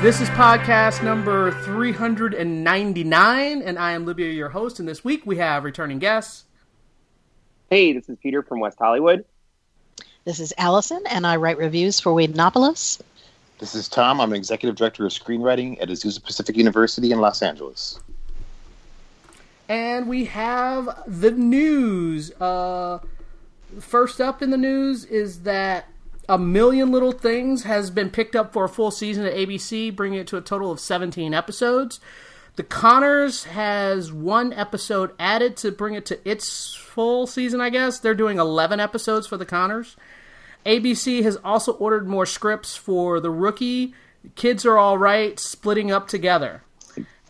[0.00, 4.80] This is podcast number 399, and I am Libya, your host.
[4.80, 6.44] And this week we have returning guests.
[7.68, 9.26] Hey, this is Peter from West Hollywood.
[10.24, 13.02] This is Allison, and I write reviews for Whedonpolis.
[13.58, 14.22] This is Tom.
[14.22, 18.00] I'm an executive director of screenwriting at Azusa Pacific University in Los Angeles.
[19.68, 22.32] And we have the news.
[22.40, 23.00] Uh,
[23.80, 25.89] first up in the news is that
[26.30, 30.20] A Million Little Things has been picked up for a full season at ABC, bringing
[30.20, 31.98] it to a total of 17 episodes.
[32.54, 37.98] The Connors has one episode added to bring it to its full season, I guess.
[37.98, 39.96] They're doing 11 episodes for The Connors.
[40.64, 43.92] ABC has also ordered more scripts for The Rookie,
[44.36, 46.62] Kids Are All Right, splitting up together.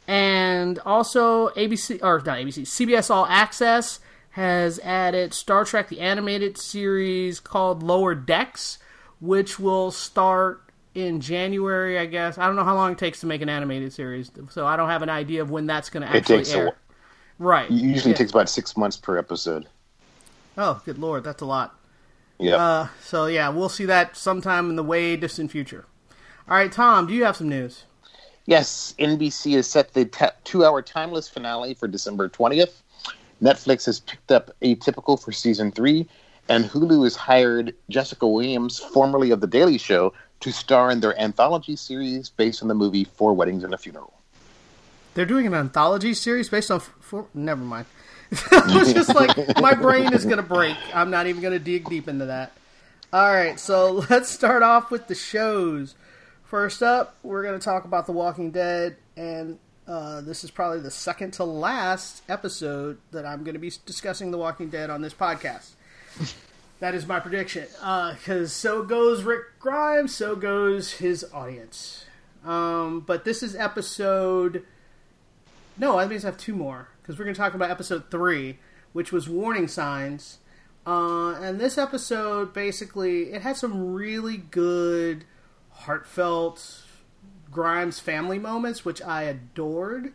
[0.06, 4.01] And also ABC or not ABC, CBS All Access
[4.33, 8.77] has added Star Trek the animated series called Lower Decks,
[9.21, 10.63] which will start
[10.95, 12.37] in January, I guess.
[12.39, 14.89] I don't know how long it takes to make an animated series, so I don't
[14.89, 16.71] have an idea of when that's going to It actually takes air.
[17.39, 17.71] wh- right.
[17.71, 18.17] It usually Yeah.
[18.19, 19.67] takes about six months per episode.
[20.59, 21.77] Oh, good lord, that's a lot.
[22.39, 22.57] Yeah.
[22.57, 25.84] Uh, so yeah, we'll see that sometime in the way distant future.
[26.49, 27.84] All right, Tom, do you have some news?
[28.47, 32.83] yes, NBC has set the ta two-hour timeless finale for December 20th.
[33.41, 36.09] Netflix has picked up Atypical for season three,
[36.51, 41.19] and Hulu has hired Jessica Williams, formerly of The Daily Show, to star in their
[41.19, 44.12] anthology series based on the movie Four Weddings and a Funeral.
[45.15, 46.78] They're doing an anthology series based on.
[46.78, 47.87] F- for, never mind.
[48.51, 50.77] I was just like, my brain is gonna break.
[50.93, 52.53] I'm not even gonna dig deep into that.
[53.12, 55.94] All right, so let's start off with the shows.
[56.44, 60.91] First up, we're gonna talk about The Walking Dead, and uh, this is probably the
[60.91, 65.75] second to last episode that I'm gonna be discussing The Walking Dead on this podcast.
[66.81, 67.66] That is my prediction.
[67.78, 72.06] Because so goes Rick Grimes, so goes his audience.
[72.44, 74.65] Um, but this is episode.
[75.76, 76.88] No, I means I have two more.
[77.00, 78.59] Because we're going to talk about episode three,
[78.94, 80.38] which was Warning Signs.
[80.87, 85.26] Uh, and this episode, basically, it had some really good,
[85.70, 86.84] heartfelt
[87.50, 90.15] Grimes family moments, which I adored.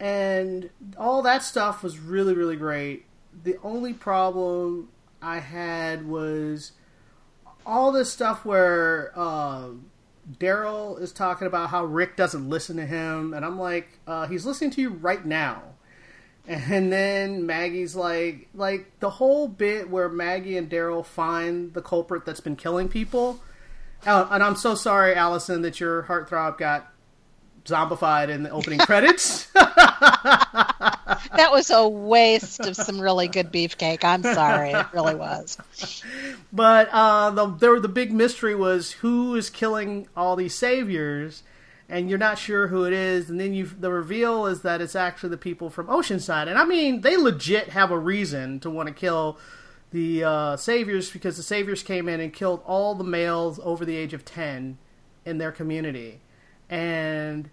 [0.00, 3.04] And all that stuff was really, really great.
[3.44, 4.88] The only problem
[5.20, 6.72] I had was
[7.64, 9.70] all this stuff where uh,
[10.38, 14.46] Daryl is talking about how Rick doesn't listen to him, and I'm like, uh, he's
[14.46, 15.62] listening to you right now.
[16.48, 22.24] And then Maggie's like, like the whole bit where Maggie and Daryl find the culprit
[22.24, 23.40] that's been killing people.
[24.06, 26.92] Oh, and I'm so sorry, Allison, that your heartthrob got
[27.64, 29.50] zombified in the opening credits.
[31.36, 34.04] That was a waste of some really good beefcake.
[34.04, 34.70] I'm sorry.
[34.70, 35.58] It really was.
[36.52, 41.42] But uh, the there, the big mystery was who is killing all these saviors,
[41.88, 43.30] and you're not sure who it is.
[43.30, 46.48] And then you the reveal is that it's actually the people from Oceanside.
[46.48, 49.38] And I mean, they legit have a reason to want to kill
[49.92, 53.96] the uh, saviors because the saviors came in and killed all the males over the
[53.96, 54.78] age of ten
[55.24, 56.20] in their community,
[56.68, 57.50] and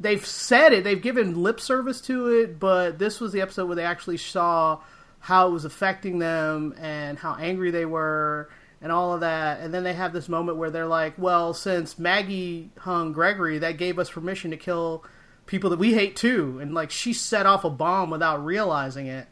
[0.00, 3.76] they've said it, they've given lip service to it, but this was the episode where
[3.76, 4.80] they actually saw
[5.20, 8.50] how it was affecting them and how angry they were
[8.80, 9.60] and all of that.
[9.60, 13.76] And then they have this moment where they're like, well, since Maggie hung Gregory, that
[13.76, 15.04] gave us permission to kill
[15.44, 16.58] people that we hate too.
[16.60, 19.28] And like she set off a bomb without realizing it.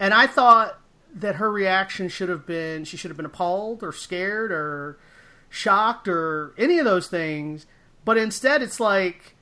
[0.00, 0.78] And I thought
[1.14, 4.98] that her reaction should have been she should have been appalled or scared or
[5.48, 7.66] shocked or any of those things.
[8.04, 9.33] But instead it's like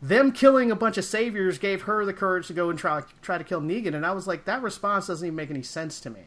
[0.00, 3.38] them killing a bunch of saviors gave her the courage to go and try try
[3.38, 6.10] to kill Negan, and I was like, that response doesn't even make any sense to
[6.10, 6.24] me.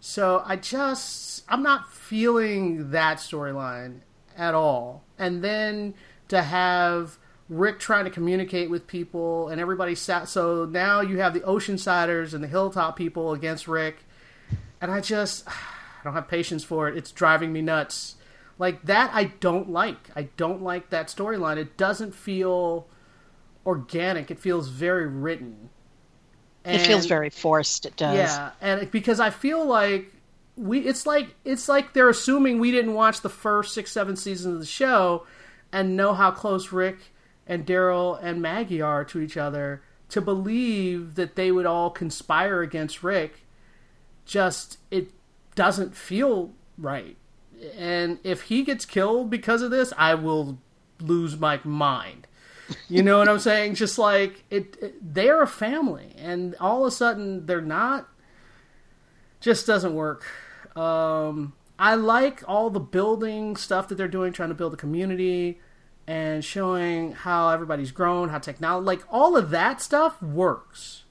[0.00, 4.00] So I just I'm not feeling that storyline
[4.36, 5.02] at all.
[5.18, 5.94] And then
[6.28, 7.18] to have
[7.48, 12.32] Rick trying to communicate with people and everybody sat so now you have the Oceansiders
[12.32, 14.04] and the Hilltop people against Rick,
[14.80, 16.96] and I just I don't have patience for it.
[16.96, 18.16] It's driving me nuts.
[18.58, 20.10] Like that I don't like.
[20.14, 21.56] I don't like that storyline.
[21.56, 22.86] It doesn't feel
[23.66, 24.30] organic.
[24.30, 25.70] It feels very written.
[26.64, 27.86] it feels very forced.
[27.86, 28.16] It does.
[28.16, 30.12] yeah, and because I feel like
[30.56, 34.54] we it's like it's like they're assuming we didn't watch the first six seven seasons
[34.54, 35.26] of the show
[35.72, 36.98] and know how close Rick
[37.46, 42.62] and Daryl and Maggie are to each other to believe that they would all conspire
[42.62, 43.44] against Rick
[44.24, 45.10] just it
[45.54, 47.16] doesn't feel right.
[47.76, 50.58] And if he gets killed because of this, I will
[51.00, 52.26] lose my mind.
[52.88, 53.74] You know what I'm saying?
[53.74, 58.08] Just like it, it they're a family and all of a sudden they're not
[59.40, 60.24] just doesn't work.
[60.76, 65.60] Um I like all the building stuff that they're doing, trying to build a community
[66.06, 71.04] and showing how everybody's grown, how technology, like all of that stuff works.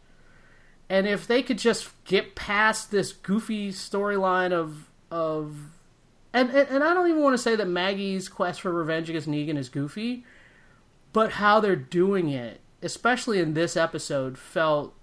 [0.89, 5.55] And if they could just get past this goofy storyline of of
[6.33, 9.27] and, and and I don't even want to say that Maggie's quest for revenge against
[9.27, 10.25] Negan is goofy,
[11.13, 14.93] but how they're doing it, especially in this episode, felt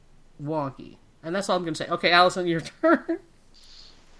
[0.43, 0.97] wonky.
[1.23, 1.91] And that's all I'm going to say.
[1.91, 3.21] Okay, Allison, your turn.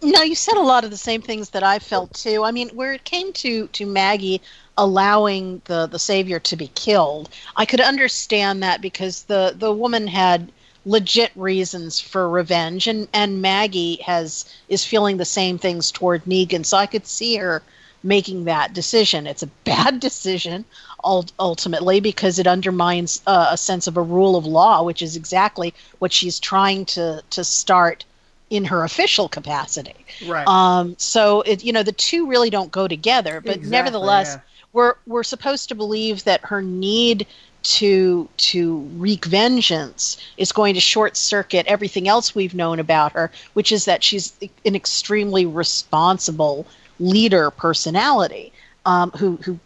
[0.03, 2.45] No, you said a lot of the same things that I felt too.
[2.45, 4.41] I mean, where it came to to Maggie
[4.79, 10.07] allowing the the savior to be killed, I could understand that because the the woman
[10.07, 10.53] had
[10.87, 16.65] legit reasons for revenge and and Maggie has is feeling the same things toward Negan,
[16.65, 17.63] so I could see her
[18.03, 19.27] making that decision.
[19.27, 20.65] It's a bad decision
[21.03, 25.75] ultimately because it undermines uh, a sense of a rule of law, which is exactly
[25.99, 28.05] what she's trying to to start
[28.49, 29.95] in her official capacity.
[30.27, 30.47] Right.
[30.47, 34.41] Um, so it you know the two really don't go together, but Exactly, nevertheless, yeah.
[34.73, 37.27] we're we're supposed to believe that her need
[37.63, 43.31] to to wreak vengeance is going to short circuit everything else we've known about her,
[43.53, 44.33] which is that she's
[44.65, 46.67] an extremely responsible
[46.99, 48.53] leader personality
[48.87, 49.59] um, who who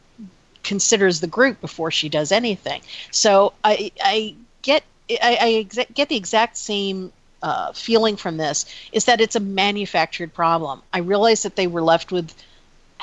[0.63, 2.81] considers the group before she does anything.
[3.11, 7.13] So I I get I, I get the exact same
[7.43, 10.81] uh, feeling from this is that it's a manufactured problem.
[10.93, 12.35] I realize that they were left with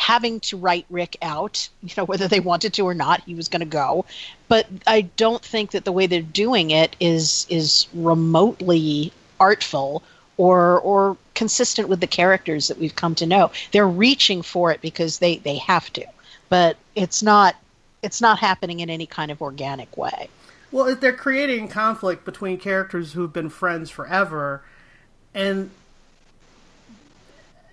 [0.01, 3.47] having to write Rick out, you know, whether they wanted to or not, he was
[3.47, 4.03] going to go.
[4.47, 10.01] But I don't think that the way they're doing it is is remotely artful
[10.37, 13.51] or or consistent with the characters that we've come to know.
[13.71, 16.05] They're reaching for it because they they have to,
[16.49, 17.55] but it's not
[18.01, 20.29] it's not happening in any kind of organic way.
[20.71, 24.63] Well, they're creating conflict between characters who've been friends forever,
[25.35, 25.69] and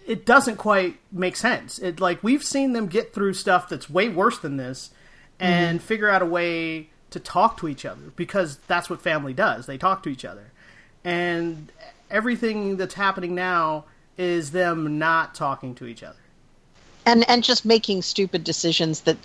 [0.08, 1.78] it doesn't quite make sense.
[1.78, 4.90] It like we've seen them get through stuff that's way worse than this,
[5.38, 5.86] and mm-hmm.
[5.86, 9.66] figure out a way to talk to each other because that's what family does.
[9.66, 10.50] They talk to each other,
[11.04, 11.70] and
[12.10, 13.84] everything that's happening now
[14.16, 16.18] is them not talking to each other.
[17.04, 19.18] and and just making stupid decisions that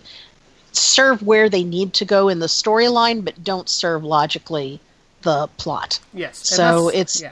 [0.74, 4.80] serve where they need to go in the storyline but don't serve logically
[5.22, 6.40] the plot Yes.
[6.48, 7.32] So it's- yeah.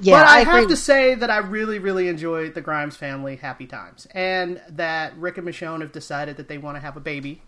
[0.00, 3.36] Yeah but I, agree have to say that I really, really enjoyed the Grimes family
[3.36, 7.00] happy times, and that Rick and Michonne have decided that they want to have a
[7.00, 7.42] baby,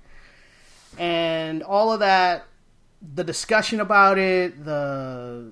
[0.99, 2.47] and all of that,
[3.15, 5.51] the discussion about it, the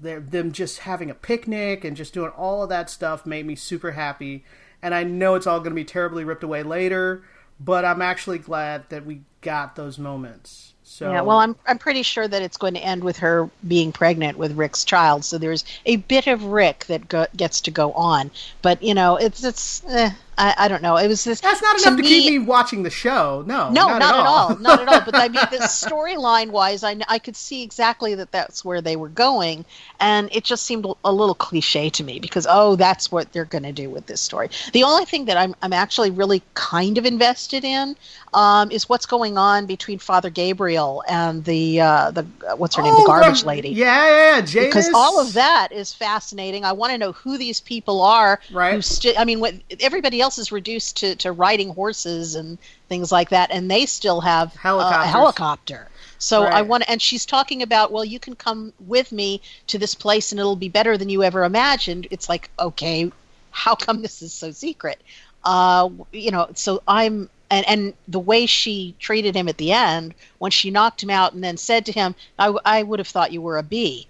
[0.00, 3.56] their- them just having a picnic and just doing all of that stuff made me
[3.56, 4.44] super happy.
[4.82, 7.24] And I know it's all going to be terribly ripped away later,
[7.58, 10.73] but I'm actually glad that we got those moments.
[10.94, 13.90] So yeah well i'm i'm pretty sure that it's going to end with her being
[13.90, 15.24] pregnant with rick's child.
[15.24, 18.30] So there's a bit of rick that go, gets to go on.
[18.62, 21.80] But you know it's it's eh, I, I don't know it was just that's not
[21.80, 23.44] enough to, keep me watching the show.
[23.46, 24.56] No, No, not, not, at all.
[24.58, 25.00] not at all.
[25.04, 28.96] But I mean, the storyline wise, I, I could see exactly that that's where they
[28.96, 29.64] were going,
[30.00, 33.64] and it just seemed a little cliche to me because oh, that's what they're going
[33.64, 34.48] to do with this story.
[34.72, 37.96] The only thing that I'm I'm actually really kind of invested in
[38.32, 42.82] um, is what's going on between Father Gabriel and the uh, the uh, what's her
[42.82, 43.68] name, the Oh, garbage lady.
[43.68, 44.64] Yeah, yeah, yeah.
[44.64, 46.64] Because all of that is fascinating.
[46.64, 48.40] I want to know who these people are.
[48.50, 48.74] Right.
[48.74, 53.12] Who sti- I mean, what, everybody else is reduced to, to riding horses and things
[53.12, 55.88] like that, and they still have uh, a helicopter.
[56.18, 59.78] So I want to, and she's talking about, well, you can come with me to
[59.78, 62.06] this place, and it'll be better than you ever imagined.
[62.10, 63.12] It's like, okay,
[63.50, 65.02] how come this is so secret?
[65.44, 67.28] Uh, you know, so I'm.
[67.50, 71.34] And, and the way she treated him at the end, when she knocked him out
[71.34, 74.08] and then said to him, I, I would have thought you were a B.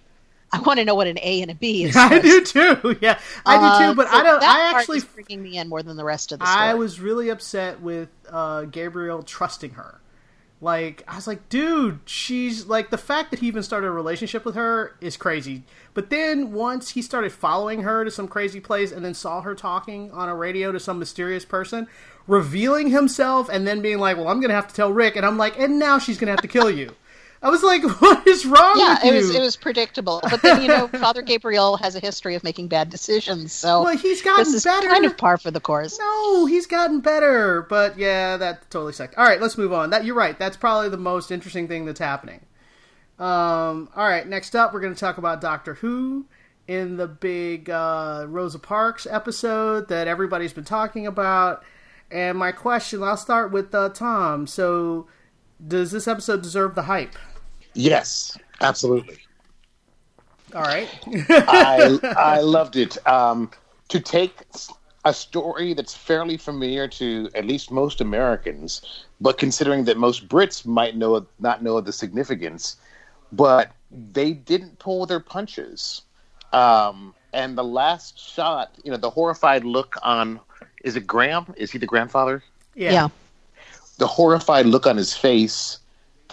[0.55, 1.97] I want to know what an A and a B is.
[1.99, 2.97] I do too.
[3.01, 3.95] Yeah, I do Uh, too.
[3.97, 4.41] But so I don't.
[4.41, 6.69] That I actually, bringing me in more than the rest of the story.
[6.69, 10.01] I was really upset with uh, Gabriel trusting her.
[10.61, 14.45] Like I was like, dude, she's like the fact that he even started a relationship
[14.47, 15.65] with her is crazy.
[15.93, 19.55] But then once he started following her to some crazy place and then saw her
[19.55, 21.87] talking on a radio to some mysterious person,
[22.27, 25.37] revealing himself and then being like, "Well, I'm gonna have to tell Rick," and I'm
[25.37, 26.95] like, "And now she's gonna have to kill you."
[27.45, 30.21] I was like, what is wrong Yeah, with it was it was predictable.
[30.29, 33.97] But then you know, Father Gabriel has a history of making bad decisions, so Well,
[33.97, 34.89] he's gotten this is better.
[34.89, 35.99] kind of par for the course.
[35.99, 37.63] No, he's gotten better.
[37.69, 39.17] But yeah, that totally sucked.
[39.17, 39.91] All right, let's move on.
[39.91, 40.39] That you're right.
[40.39, 42.41] That's probably the most interesting thing that's happening.
[43.19, 46.27] Um, all right, next up, we're going to talk about Doctor Who
[46.67, 51.63] in the big uh, Rosa Parks episode that everybody's been talking about.
[52.11, 54.47] And my question, I'll start with uh, Tom.
[54.47, 55.07] So,
[55.67, 57.15] does this episode deserve the hype?
[57.75, 59.19] Yes, absolutely.
[60.55, 60.89] All right.
[61.31, 63.05] I I loved it.
[63.07, 63.51] Um,
[63.89, 64.43] to take
[65.05, 70.65] a story that's fairly familiar to at least most Americans, but considering that most Brits
[70.65, 72.77] might know not know the significance,
[73.33, 76.03] but they didn't pull their punches.
[76.53, 80.41] Um, and the last shot, you know, the horrified look on
[80.85, 81.53] is it Graham?
[81.57, 82.43] Is he the grandfather?
[82.75, 82.93] yeah.
[82.93, 83.09] Yeah.
[83.99, 85.79] the horrified look on his face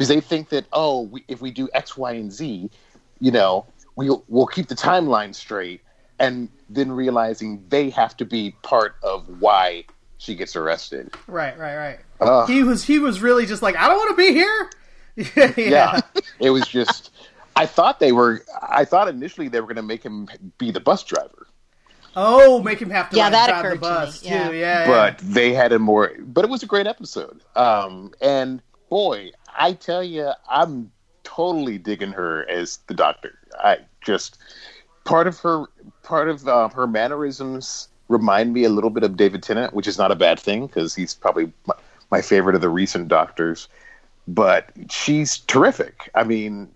[0.02, 2.72] because they think that oh we, if we do x y and z
[3.20, 5.80] you know we'll we'll keep the timeline straight
[6.18, 9.84] and then realizing they have to be part of why
[10.18, 12.00] she gets arrested Right, right, right.
[12.20, 12.50] Ugh.
[12.50, 14.72] He was he was really just like, I don't want to be here.
[15.38, 15.52] yeah.
[15.58, 16.00] yeah
[16.40, 17.12] it was just
[17.56, 20.28] i thought they were i thought initially they were going to make him
[20.58, 21.46] be the bus driver
[22.14, 24.50] Oh, make him have to Yeah, like, that drive the occurred to me, bus yeah.
[24.50, 24.56] too.
[24.58, 29.32] Yeah, but they had a more but it was a great episode um and boy
[29.58, 30.92] i tell you i'm
[31.24, 33.38] totally digging her as the doctor.
[33.60, 34.38] I just
[35.06, 35.66] part of her
[36.04, 39.98] part of uh, her mannerisms remind me a little bit of david tennant which is
[39.98, 41.76] not a bad thing because he's probably my,
[42.10, 43.68] my favorite of the recent doctors.
[44.28, 46.10] But she's terrific.
[46.16, 46.70] I mean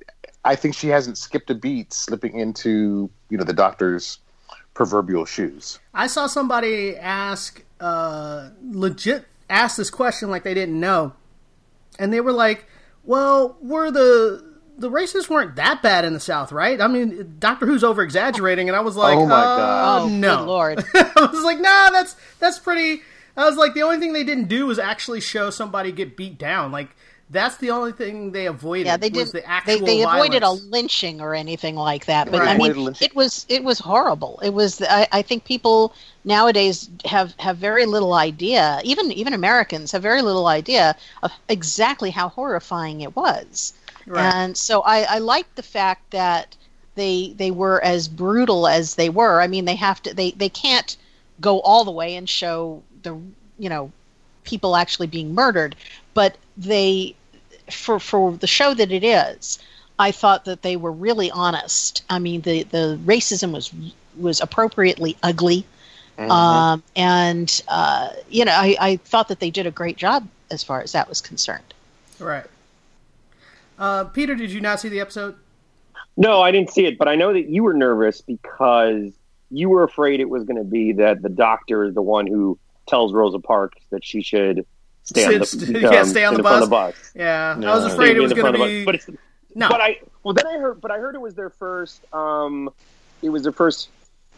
[0.44, 4.20] i think she hasn't skipped a beat slipping into you know the doctor's
[4.75, 5.79] proverbial shoes.
[5.94, 11.13] I saw somebody ask, uh, legit ask this question like they didn't know,
[12.00, 12.66] and they were like,
[13.04, 16.82] "Well, were the the racists weren't that bad in the South, right?
[16.82, 20.02] I mean, Doctor Who's over exaggerating," and I was like, Oh, my uh, God.
[20.02, 20.86] Oh, no, good lord.
[20.94, 23.02] I was like, "Nah, that's that's pretty."
[23.38, 26.38] I was like, the only thing they didn't do was actually show somebody get beat
[26.38, 26.72] down.
[26.72, 26.96] Like
[27.29, 28.86] that's the only thing they avoided.
[28.86, 29.32] Yeah, they did.
[29.32, 32.29] The They, actual they avoided a lynching or anything like that.
[32.29, 32.50] But Right.
[32.50, 34.39] I mean, it was it was horrible.
[34.44, 34.82] It was.
[34.82, 38.79] I, I think people nowadays have have very little idea.
[38.84, 43.74] Even even Americans have very little idea of exactly how horrifying it was.
[44.05, 44.34] Right.
[44.34, 46.55] And so I, I liked the fact that
[46.96, 49.41] they they were as brutal as they were.
[49.41, 50.13] I mean, they have to.
[50.13, 50.96] They they can't
[51.41, 53.15] go all the way and show the
[53.58, 53.91] you know
[54.44, 55.75] people actually being murdered,
[56.13, 57.16] but they
[57.72, 59.60] for for the show that it is,
[60.00, 62.04] I thought that they were really honest.
[62.10, 63.72] I mean, the the racism was
[64.18, 65.66] was appropriately ugly,
[66.18, 70.64] um, and uh, you know, I, I thought that they did a great job as
[70.64, 71.74] far as that was concerned.
[72.20, 72.46] right.
[73.78, 75.36] Uh, Peter, did you not see the episode?
[76.16, 79.12] No, I didn't see it, but I know that you were nervous because
[79.52, 82.58] you were afraid it was going to be that the doctor is the one who
[82.88, 84.66] tells Rosa Parks that she should
[85.06, 86.64] stay on the, Sit- yeah, stay on the bus.
[86.66, 86.96] the bus.
[87.16, 87.72] Yeah, No.
[87.72, 88.86] I was Stay afraid it was going to front of the be.
[88.86, 89.10] But it's
[89.56, 92.70] no, But I well then I heard but I heard it was their first um
[93.22, 93.90] it was their first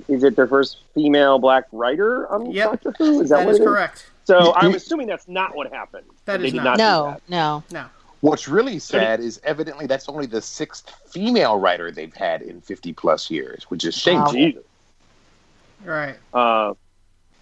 [0.07, 2.83] is it their first female black writer on Yep.
[2.83, 3.21] Doctor Who?
[3.21, 3.67] Is that, that what is it is?
[3.67, 4.11] correct.
[4.25, 6.05] So I'm assuming that's not what happened.
[6.25, 6.77] That they is did not.
[6.77, 6.77] not.
[6.77, 7.21] No, that.
[7.29, 7.63] no.
[7.71, 7.85] No.
[8.21, 12.91] What's really sad is evidently that's only the sixth female writer they've had in 50
[12.93, 14.33] plus years, which is shameful.
[14.33, 14.63] Jesus.
[15.85, 16.15] Right.
[16.33, 16.73] Uh,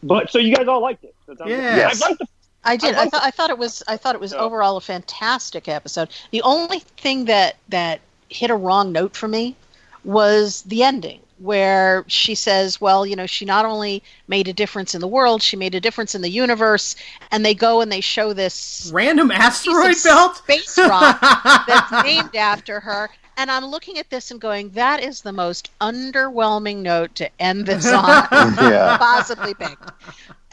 [0.03, 1.15] but so you guys all liked it.
[1.25, 1.57] So it sounds Yeah.
[1.57, 1.77] good.
[1.77, 2.01] Yes.
[2.01, 2.27] I liked the
[2.65, 2.95] I did.
[2.95, 4.39] I I, liked thought I thought it was I thought it was Yeah.
[4.39, 6.09] overall a fantastic episode.
[6.31, 9.55] The only thing that that hit a wrong note for me
[10.03, 14.95] was the ending where she says, well, you know, she not only made a difference
[14.95, 16.95] in the world, she made a difference in the universe,
[17.31, 20.37] and they go and they show this Random asteroid belt.
[20.37, 21.19] space rock
[21.67, 23.09] that's named after her.
[23.37, 27.65] And I'm looking at this and going, that is the most underwhelming note to end
[27.65, 28.95] this on Yeah.
[28.97, 29.91] possibly picked.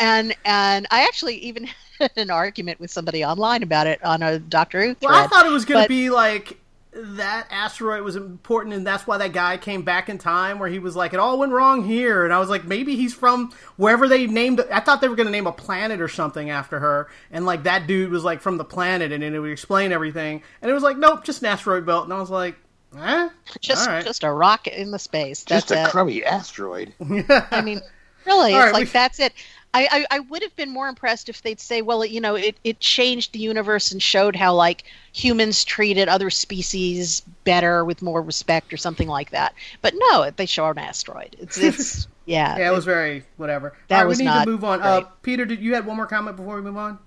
[0.00, 1.76] And and I actually even had
[2.16, 5.11] an argument with somebody online about it on a Doctor Who thread.
[5.11, 6.59] Well, I thought it was going to but- be like
[6.94, 10.78] that asteroid was important, and that's why that guy came back in time, where he
[10.78, 14.06] was like, "It all went wrong here," and I was like, maybe he's from wherever
[14.06, 14.61] they named.
[14.71, 17.62] I thought they were going to name a planet or something after her, and like
[17.62, 20.75] that dude was like from the planet, and then it would explain everything, and it
[20.75, 22.56] was like, nope, just an asteroid belt, and I was like,
[22.99, 23.30] eh,
[23.61, 24.04] just all right.
[24.04, 25.44] just a rocket in the space.
[25.44, 25.90] That's Just a it.
[25.90, 26.92] crummy asteroid.
[27.00, 27.80] I mean,
[28.26, 29.32] really, All it's right, like we- that's it.
[29.75, 32.57] I, I, I would have been more impressed if they'd say, well, you know, it,
[32.62, 38.21] it changed the universe and showed how like humans treated other species better with more
[38.21, 39.55] respect or something like that.
[39.81, 41.37] But no, they show an asteroid.
[41.38, 42.59] It's it's yeah.
[42.59, 43.75] yeah, it was very whatever.
[43.88, 44.83] That all right, was we need not to move on.
[44.83, 45.02] Uh.
[45.23, 46.99] Peter, did you had one more comment before we move on?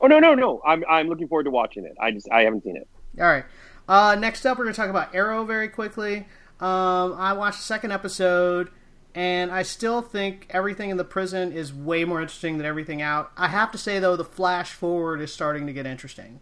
[0.00, 0.60] Oh no no no!
[0.66, 1.96] I'm I'm looking forward to watching it.
[2.00, 2.88] I just I haven't seen it.
[3.20, 3.44] All right.
[3.88, 6.26] Uh, next up, we're going to talk about Arrow very quickly.
[6.60, 8.70] Um, I watched the second episode,
[9.14, 13.30] and I still think everything in the prison is way more interesting than everything out.
[13.36, 16.40] I have to say, though, the flash forward is starting to get interesting.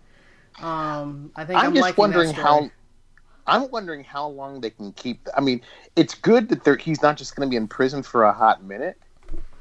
[0.60, 2.70] Um, I think I'm, I'm just wondering how.
[3.46, 5.26] I'm wondering how long they can keep.
[5.36, 5.60] I mean,
[5.96, 8.62] it's good that they're, he's not just going to be in prison for a hot
[8.62, 8.96] minute,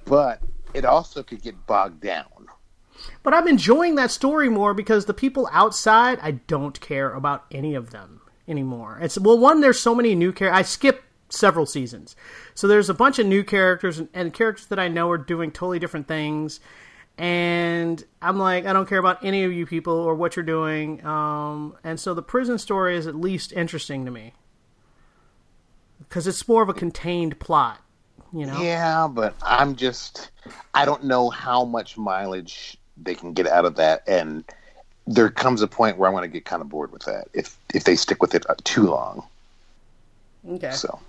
[0.05, 0.41] but
[0.75, 2.25] it also could get bogged down.
[3.23, 7.73] But I'm enjoying that story more because the people outside, I don't care about any
[7.73, 8.99] of them anymore.
[9.01, 10.59] It's well, one, there's so many new characters.
[10.59, 12.15] I skipped several seasons,
[12.53, 15.51] so there's a bunch of new characters and, and characters that I know are doing
[15.51, 16.59] totally different things.
[17.17, 21.05] And I'm like, I don't care about any of you people or what you're doing.
[21.05, 24.33] Um, and so the prison story is at least interesting to me
[25.99, 27.81] because it's more of a contained plot.
[28.31, 30.31] You know, Yeah, but I'm just.
[30.73, 34.43] I don't know how much mileage they can get out of that, and
[35.07, 37.57] there comes a point where I'm going to get kind of bored with that if
[37.73, 39.23] if they stick with it uh, too long.
[40.47, 40.71] okay.
[40.71, 40.99] So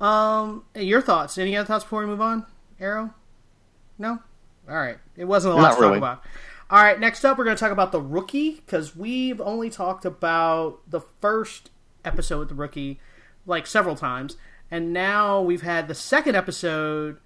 [0.00, 1.38] Um, your thoughts?
[1.38, 2.46] Any other thoughts before we move on?
[2.80, 3.14] Arrow?
[3.98, 4.18] No.
[4.68, 4.98] All right.
[5.16, 6.22] It wasn't a lot Not to talk about.
[6.70, 6.98] All right.
[6.98, 11.00] Next up, we're going to talk about the rookie because we've only talked about the
[11.00, 11.70] first
[12.04, 13.00] episode with the rookie
[13.46, 14.36] like several times,
[14.70, 17.18] and now we've had the second episode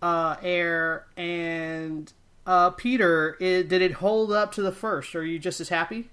[0.00, 1.06] uh, air.
[1.16, 2.12] And
[2.46, 5.14] uh, Peter, it, did it hold up to the first?
[5.14, 6.10] Are you just as happy?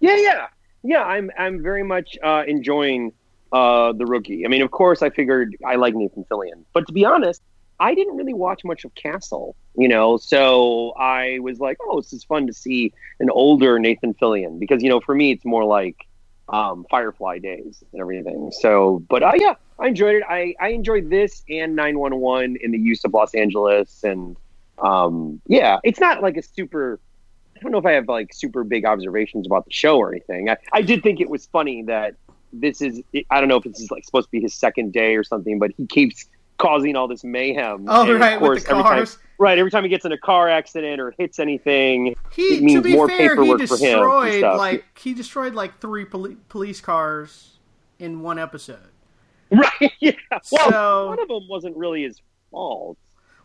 [0.00, 0.46] Yeah, yeah,
[0.82, 1.02] yeah.
[1.02, 3.12] I'm I'm very much uh, enjoying
[3.52, 4.44] uh, the rookie.
[4.44, 7.42] I mean, of course, I figured I like Nathan Fillion, but to be honest,
[7.78, 9.56] I didn't really watch much of Castle.
[9.76, 14.14] You know, so I was like, oh, this is fun to see an older Nathan
[14.14, 16.06] Fillion because you know, for me, it's more like
[16.48, 18.50] um, Firefly days and everything.
[18.52, 20.22] So, but uh, yeah, I enjoyed it.
[20.28, 24.36] I I enjoyed this and 911 in the use of Los Angeles and
[24.80, 27.00] um, yeah, it's not like a super.
[27.56, 30.48] I don't know if I have like super big observations about the show or anything.
[30.48, 32.14] I, I did think it was funny that
[32.52, 33.02] this is.
[33.30, 35.58] I don't know if this is like supposed to be his second day or something,
[35.58, 36.26] but he keeps
[36.58, 37.86] causing all this mayhem.
[37.88, 39.18] Oh, And, of right, with course, the every time- cars.
[39.38, 42.78] right, every time he gets in a car accident or hits anything, He, it means
[42.78, 44.38] to be more fair, he paperwork for him.
[44.38, 44.58] stuff.
[44.58, 47.58] like he destroyed like three poli- police cars
[47.98, 48.78] in one episode.
[49.50, 50.12] right, yeah.
[50.30, 52.98] Well, So- one of them wasn't really his fault.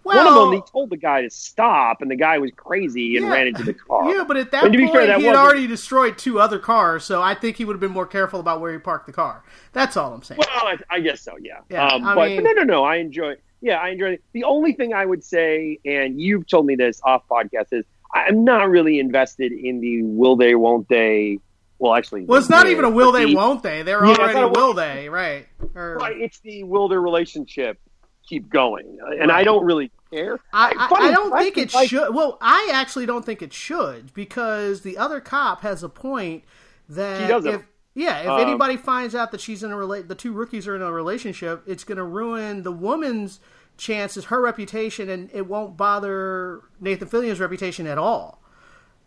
[0.05, 3.17] Well, one of them, he told the guy to stop, and the guy was crazy
[3.17, 3.31] and Yeah.
[3.33, 4.13] ran into the car.
[4.15, 7.21] yeah, but at that point, fair, that he had already destroyed two other cars, so
[7.21, 9.43] I think he would have been more careful about where he parked the car.
[9.73, 10.37] That's all I'm saying.
[10.39, 11.33] Well, I, I guess so.
[11.41, 11.59] Yeah.
[11.69, 12.83] Yeah, um, but, mean- but no, no, no.
[12.83, 13.35] I enjoy.
[13.61, 14.23] Yeah, I enjoy it.
[14.33, 18.43] The only thing I would say, and you've told me this off podcast, is I'm
[18.45, 21.39] not really invested in the will they, won't they.
[21.79, 23.81] Well, actually, well, it's not even a will they, the- won't they?
[23.81, 25.47] They're Yeah, already will- will they, right?
[25.73, 27.79] Or, Right, it's the will their relationship
[28.27, 29.31] keep going, and.
[29.31, 32.13] I don't really I, I, funny, I don't I think it like- should.
[32.13, 36.43] Well, I actually don't think it should because the other cop has a point
[36.89, 37.53] that She doesn't.
[37.53, 37.61] if
[37.95, 40.75] yeah, if Um, anybody finds out that she's in a relate, the two rookies are
[40.75, 43.39] in a relationship, it's going to ruin the woman's
[43.77, 48.41] chances, her reputation, and it won't bother Nathan Fillion's reputation at all.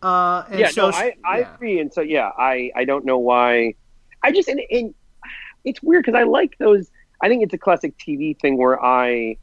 [0.01, 1.53] Uh, and yeah, so no, she- I, I yeah.
[1.55, 3.75] agree, and so yeah, I, I don't know why.
[4.23, 4.93] I just and, and
[5.65, 6.89] it's weird because I like those.
[7.21, 9.37] I think it's a classic TV thing where I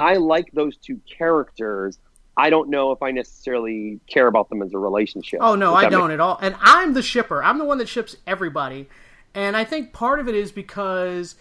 [0.00, 1.98] I like those two characters.
[2.36, 5.40] I don't know if I necessarily care about them as a relationship.
[5.42, 6.38] Oh no, I don't makes- at all.
[6.40, 7.42] And I'm the shipper.
[7.42, 8.88] I'm the one that ships everybody.
[9.34, 11.34] And I think part of it is because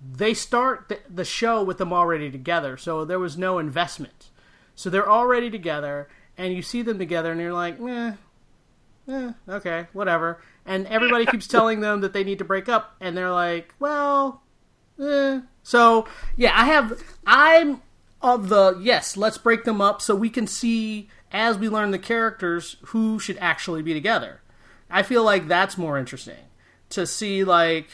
[0.00, 4.30] they start the, the show with them already together, so there was no investment.
[4.74, 8.12] So they're already together, and you see them together, and you're like, eh,
[9.08, 10.40] eh, okay, whatever.
[10.64, 14.42] And everybody keeps telling them that they need to break up, and they're like, well,
[15.00, 15.40] eh.
[15.68, 16.98] So yeah, I have.
[17.26, 17.82] I'm
[18.22, 19.18] of the yes.
[19.18, 23.36] Let's break them up so we can see as we learn the characters who should
[23.38, 24.40] actually be together.
[24.88, 26.46] I feel like that's more interesting
[26.88, 27.90] to see like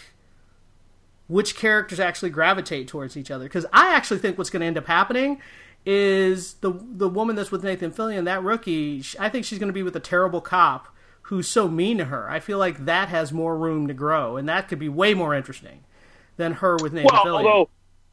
[1.27, 3.47] which characters actually gravitate towards each other.
[3.47, 5.41] Because I actually think what's going to end up happening
[5.85, 9.03] is the the woman that's with Nathan Fillion, that rookie.
[9.03, 12.05] sh- I think she's going to be with a terrible cop who's so mean to
[12.05, 12.31] her.
[12.31, 15.35] I feel like that has more room to grow, and that could be way more
[15.35, 15.83] interesting
[16.37, 17.47] than her with Nathan Well, Fillion.
[17.47, 17.71] although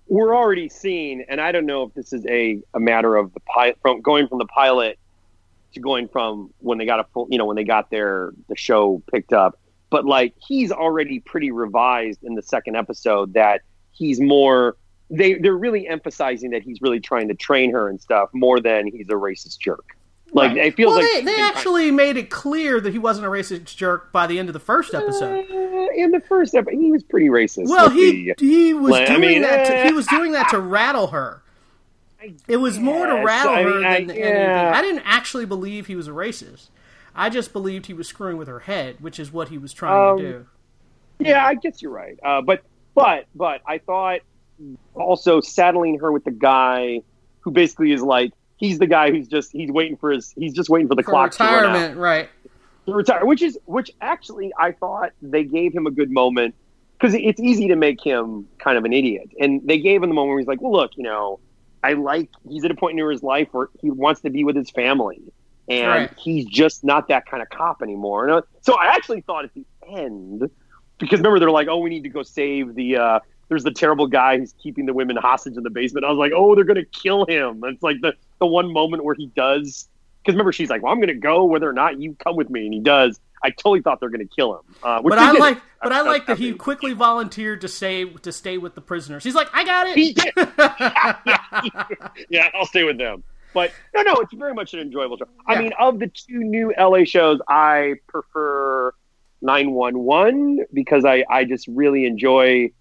[0.07, 3.39] we're already seeing, and I don't know if this is a, a matter of the
[3.41, 4.99] pilot from going from the pilot
[5.73, 8.55] to going from when they got a full, you know, when they got their the
[8.55, 9.57] show picked up.
[9.89, 14.75] But like he's already pretty revised in the second episode that he's more.
[15.09, 18.87] They they're really emphasizing that he's really trying to train her and stuff more than
[18.87, 19.95] he's a racist jerk.
[20.33, 20.67] Like Right.
[20.67, 23.75] it feels well, like they, they actually made it clear that he wasn't a racist
[23.75, 25.45] jerk by the end of the first episode.
[25.51, 27.67] Uh, in the first episode, he was pretty racist.
[27.69, 29.65] Well, he the- he was Like, I doing mean, that.
[29.67, 31.41] To, eh, he was doing that to rattle her.
[32.47, 34.23] It was more to rattle I her mean, than I- anything.
[34.23, 36.69] I didn't actually believe he was a racist.
[37.13, 40.11] I just believed he was screwing with her head, which is what he was trying
[40.11, 40.45] Um, to do.
[41.19, 42.17] Yeah, I guess you're right.
[42.23, 42.61] Uh, but
[42.95, 44.21] but but I thought
[44.95, 47.01] also saddling her with the guy
[47.41, 48.31] who basically is like
[48.61, 51.09] he's the guy who's just he's waiting for his he's just waiting for the For
[51.11, 51.73] clock to run out.
[51.73, 52.29] retirement, right?
[52.87, 56.55] to retire, which is which actually I thought they gave him a good moment
[56.97, 60.15] because it's easy to make him kind of an idiot, and they gave him the
[60.15, 61.39] moment where he's like, "Well, look, you know,
[61.83, 64.55] I like he's at a point in his life where he wants to be with
[64.55, 65.21] his family,
[65.67, 66.09] and Right.
[66.17, 69.53] he's just not that kind of cop anymore." And, uh, so I actually thought at
[69.53, 70.49] the end,
[70.99, 73.19] because remember they're like, "Oh, we need to go save the." Uh,
[73.51, 76.05] there's the terrible guy who's keeping the women hostage in the basement.
[76.05, 79.13] I was like, "Oh, they're gonna kill him." It's like the the one moment where
[79.13, 79.89] he does
[80.23, 82.49] because remember she's like, "Well, I'm going to go whether or not you come with
[82.49, 83.19] me," and he does.
[83.43, 84.75] I totally thought they're going to kill him.
[84.81, 88.31] Uh, which But I like, but I like that he quickly volunteered to stay to
[88.31, 89.23] stay with the prisoners.
[89.23, 89.95] He's like, I got it.
[90.15, 90.31] Did.
[92.29, 93.23] yeah, I'll stay with them.
[93.53, 95.25] But no, no, it's very much an enjoyable show.
[95.45, 95.59] I Yeah.
[95.59, 98.93] mean, of the two new LA shows, I prefer
[99.41, 102.71] 911 because I, I just really enjoy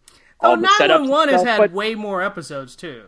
[0.42, 1.00] all oh, the nine setups.
[1.00, 3.04] one one has had but- way more episodes too.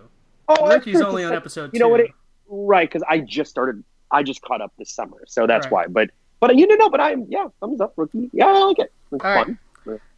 [0.49, 2.01] oh, that's Ricky's true, only 'cause, on like, episode You know what?
[2.01, 2.11] It,
[2.49, 3.83] right, because I just started.
[4.11, 5.73] I just caught up this summer, so that's Right.
[5.73, 5.87] why.
[5.87, 8.29] But but you know, no, but I'm yeah, thumbs up, rookie.
[8.33, 8.92] Yeah, I like it.
[9.12, 9.47] It's All right.
[9.47, 9.59] fun.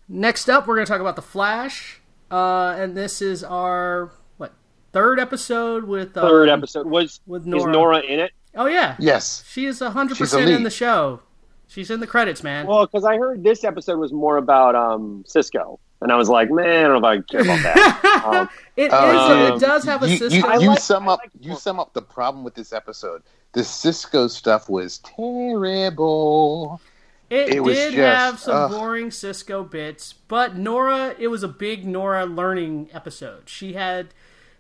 [0.09, 2.01] Next up, we're going to talk about the Flash,
[2.31, 4.53] uh, and this is our what
[4.93, 7.59] third episode with uh, Third episode was with Nora.
[7.61, 7.73] is Nora.
[7.73, 8.33] Nora in it?
[8.57, 9.43] Oh yeah, Yes.
[9.49, 11.21] she is hundred percent in the show.
[11.69, 12.67] She's in the credits, man.
[12.67, 16.51] Well, because I heard this episode was more about um Cisco, and I was like,
[16.51, 18.23] man, I don't know if I care about that.
[18.25, 18.93] um, It is.
[18.93, 20.37] Um, it does have a you, Cisco.
[20.55, 21.19] You, you like- sum up.
[21.19, 23.23] like- you sum up the problem with this episode.
[23.53, 26.81] The Cisco stuff was terrible.
[27.31, 28.71] It, It was did just, have some ugh.
[28.71, 33.49] boring Cisco bits, but Nora, it was a big Nora learning episode.
[33.49, 34.09] She had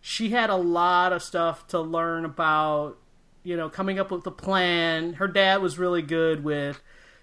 [0.00, 2.96] she had a lot of stuff to learn about,
[3.42, 5.14] you know, coming up with a plan.
[5.14, 6.82] Her dad was really good with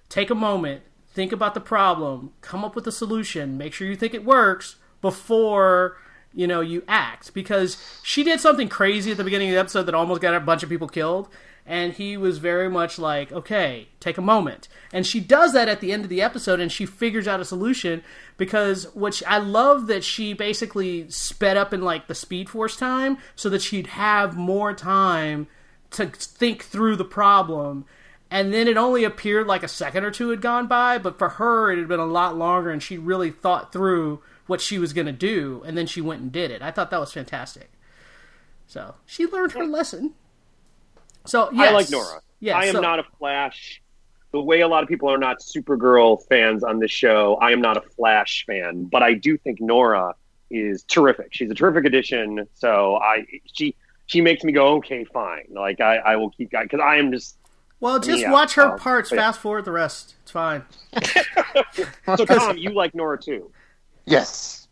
[0.09, 3.95] take a moment, think about the problem, come up with a solution, make sure you
[3.95, 5.97] think it works before
[6.33, 7.33] you know you act.
[7.33, 10.39] Because she did something crazy at the beginning of the episode that almost got a
[10.39, 11.29] bunch of people killed
[11.65, 14.67] and he was very much like okay take a moment.
[14.91, 17.45] And she does that at the end of the episode and she figures out a
[17.45, 18.03] solution
[18.37, 23.17] because which i love that she basically sped up in like the speed force time
[23.35, 25.47] so that she'd have more time
[25.91, 27.85] to think through the problem
[28.31, 31.29] and then it only appeared like a second or two had gone by but for
[31.29, 34.93] her it had been a lot longer and she really thought through what she was
[34.93, 37.69] going to do and then she went and did it i thought that was fantastic
[38.65, 40.13] so she learned her lesson
[41.25, 41.69] so yes.
[41.69, 42.21] I like Nora.
[42.39, 43.81] yeah, I am so- not a Flash.
[44.31, 47.59] The way a lot of people are not Supergirl fans on this show, I am
[47.59, 50.15] not a Flash fan, but I do think Nora
[50.49, 51.27] is terrific.
[51.31, 52.47] She's a terrific addition.
[52.53, 55.47] So I she she makes me go okay, fine.
[55.51, 57.37] Like I, I will keep going because I am just
[57.81, 60.63] well just yeah, watch her um, parts but- fast forward the rest it's fine
[62.15, 62.57] so Tom.
[62.57, 63.51] You like Nora too?
[64.05, 64.67] Yes.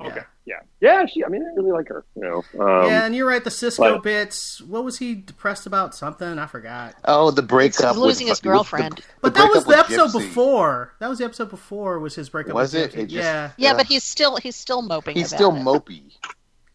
[0.00, 1.06] Okay, yeah, yeah.
[1.06, 2.04] She, I mean, I really like her.
[2.16, 5.64] You know, um, yeah and you're right the cisco but- bits what was he depressed
[5.66, 7.96] about something i forgot Oh, the breakup.
[7.96, 8.94] losing with, his girlfriend.
[8.96, 10.26] With the, but that was the episode Gypsy.
[10.28, 12.98] before that was the episode before was his breakup Was with it?
[12.98, 13.74] It just- yeah Yeah, Yeah.
[13.76, 15.14] but he's still he's still moping.
[15.16, 15.60] He's about still it.
[15.62, 16.02] mopey.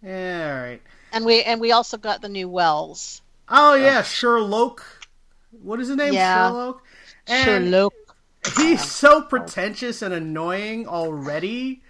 [0.02, 3.21] yeah all right and we and we also got the new Wells.
[3.50, 4.84] Oh yeah, Sherlock.
[5.51, 6.13] What is his name?
[6.13, 6.49] Yeah.
[6.49, 6.83] Sherlock.
[7.27, 7.93] And Sherlock.
[8.57, 11.81] He's so pretentious and annoying already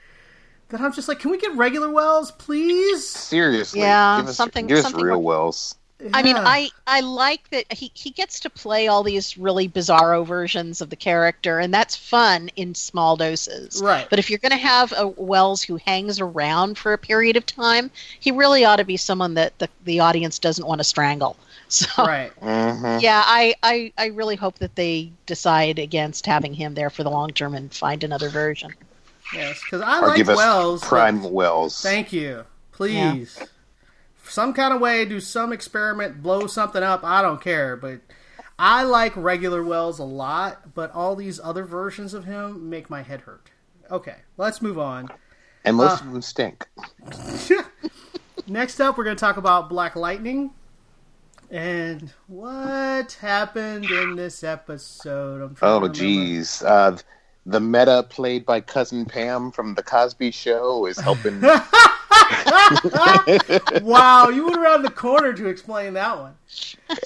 [0.69, 3.07] that I'm just like, can we get regular Wells, please?
[3.07, 3.81] Seriously.
[3.81, 5.75] Yeah, give us, something- Give us something real like- Wells.
[6.13, 10.23] I mean, I I like that he he gets to play all these really bizarro
[10.23, 13.81] versions of the character, and that's fun in small doses.
[13.81, 14.07] Right.
[14.07, 17.47] But if you're going to have a Wells who hangs around for a period of
[17.47, 17.89] time,
[18.19, 21.35] he really ought to be someone that the the audience doesn't want to strangle.
[21.69, 22.31] So right.
[22.39, 27.03] hmm yeah, I, I I really hope that they decide against having him there for
[27.03, 28.73] the long term and find another version.
[29.33, 30.79] Yes, because I Or like give us Wells.
[30.81, 31.81] but- prime Wells.
[31.81, 32.45] Thank you.
[32.71, 33.37] Please.
[34.29, 37.03] Some kind of way, do some experiment, blow something up.
[37.03, 37.99] I don't care, but
[38.59, 40.73] I like regular Wells a lot.
[40.73, 43.49] But all these other versions of him make my head hurt.
[43.91, 45.09] Okay, let's move on.
[45.65, 46.65] and most Uh, of them stink.
[48.47, 50.51] Next up, we're going to talk about Black Lightning
[51.49, 55.41] and what happened in this episode.
[55.41, 56.61] I'm trying Oh, geez.
[56.61, 56.97] Uh,
[57.45, 61.39] the meta played by Cousin Pam from The Cosby Show is helping.
[63.81, 66.33] wow, you went around the corner to explain that one.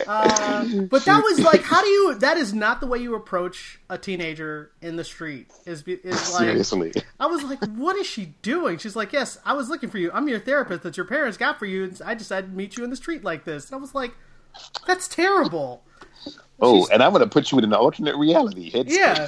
[0.08, 2.15] Uh, but that was like, how do you?
[2.15, 5.51] That is not the way you approach a teenager in the street.
[5.67, 6.93] Is is like, Seriously.
[7.19, 8.80] I was like, what is she doing?
[8.80, 10.10] She's like, yes, I was looking for you.
[10.12, 11.84] I'm your therapist that your parents got for you.
[11.84, 13.67] And I decided to meet you in the street like this.
[13.69, 14.15] And I was like,
[14.87, 15.83] that's terrible.
[16.59, 18.71] Oh, She's- and I'm going to put you in an alternate reality.
[18.71, 18.89] Headspace.
[18.91, 19.27] Yeah.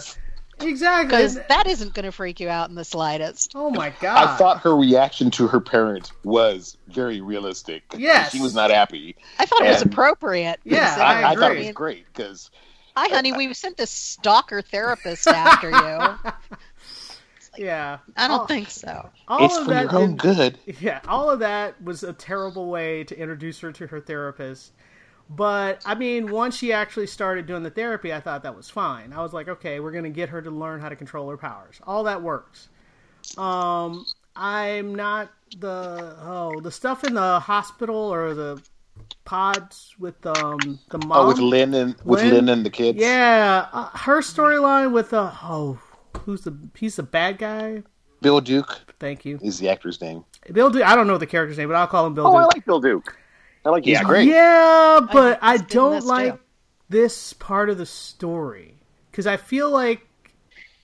[0.67, 1.07] exactly.
[1.07, 3.53] Because that isn't going to freak you out in the slightest.
[3.55, 4.27] oh my god!
[4.27, 7.83] I thought her reaction to her parent was very realistic.
[7.97, 8.31] Yes.
[8.31, 9.15] She was not happy.
[9.39, 10.59] I thought it was appropriate.
[10.63, 12.51] Yeah, So, I I, I thought it was great because
[12.95, 13.33] Hi, honey.
[13.33, 16.31] We sent this stalker therapist after you.
[17.65, 19.09] yeah, I don't all, think so.
[19.27, 20.57] all it's of for that your own did- good.
[20.79, 24.73] Yeah, all of that was a terrible way to introduce her to her therapist.
[25.36, 29.13] But I mean, once she actually started doing the therapy, I thought that was fine.
[29.13, 31.38] I was like, okay, we're going to get her to learn how to control her
[31.38, 31.80] powers.
[31.84, 32.69] All that works.
[33.38, 38.62] Um, I'm not the oh the stuff in the hospital or the
[39.26, 41.12] pods with um the mom.
[41.12, 42.34] Oh, with Lynn and with Lynn?
[42.34, 43.00] Lynn, and the kids.
[43.00, 45.80] Yeah, uh, her storyline with uh oh
[46.22, 47.84] who's the he's the bad guy.
[48.22, 50.24] Bill Duke Thank you, is the actor's name.
[50.52, 50.69] Bill.
[50.69, 50.84] Duke.
[50.84, 52.28] I don't know the character's name, but I'll call him Bill.
[52.28, 53.17] Oh, I like Bill Duke.
[53.65, 54.28] I like He's his great.
[54.28, 56.39] Yeah, but I, he's good in don't like too.
[56.89, 58.76] this part of the story
[59.10, 60.08] because I feel like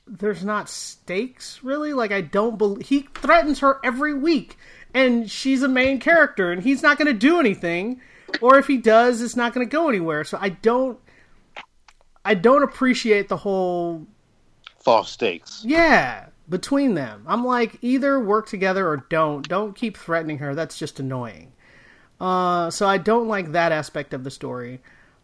[0.07, 1.93] there's not stakes really.
[1.93, 4.57] Like I don't believe he threatens her every week,
[4.93, 8.01] and she's a main character, and he's not going to do anything,
[8.41, 10.23] or if he does, it's not going to go anywhere.
[10.23, 10.99] So I don't,
[12.23, 14.07] I don't appreciate the whole
[14.79, 15.63] False stakes.
[15.65, 17.23] yeah between them.
[17.27, 19.47] I'm like either work together or don't.
[19.47, 20.55] Don't keep threatening her.
[20.55, 21.51] That's just annoying.
[22.19, 24.81] Uh, so I don't like that aspect of the story.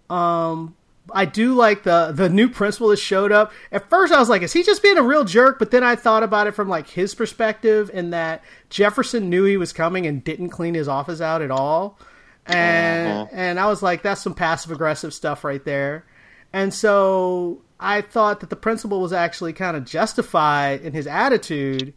[0.09, 0.75] Um,
[1.13, 3.51] I do like the the new principal that showed up.
[3.71, 5.95] At first, I was like, "Is he just being a real jerk?" But then I
[5.95, 10.23] thought about it from like his perspective, in that Jefferson knew he was coming and
[10.23, 11.99] didn't clean his office out at all,
[12.45, 16.05] and and I was like, "That's some passive aggressive stuff right there."
[16.53, 21.93] And so I thought that the principal was actually kind of justified in his attitude.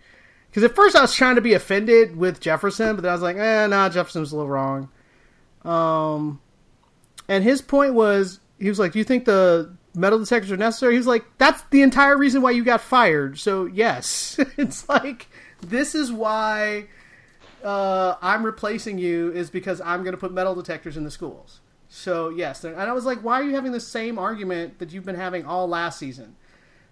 [0.59, 3.23] Because at first I was trying to be offended with Jefferson, but then I was
[3.23, 4.89] like, eh, nah, Jefferson was a little wrong.
[5.65, 6.41] Um,
[7.29, 10.95] and his point was, he was like, do you think the metal detectors are necessary?
[10.95, 13.39] He was like, that's the entire reason why you got fired.
[13.39, 15.29] So yes, it's like,
[15.61, 16.87] this is why
[17.63, 21.61] uh, I'm replacing you is because I'm going to put metal detectors in the schools.
[21.89, 25.05] So yes, and I was like, why are you having the same argument that you've
[25.05, 26.35] been having all last season?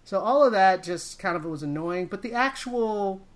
[0.05, 3.26] So all of that just kind of was annoying, but the actual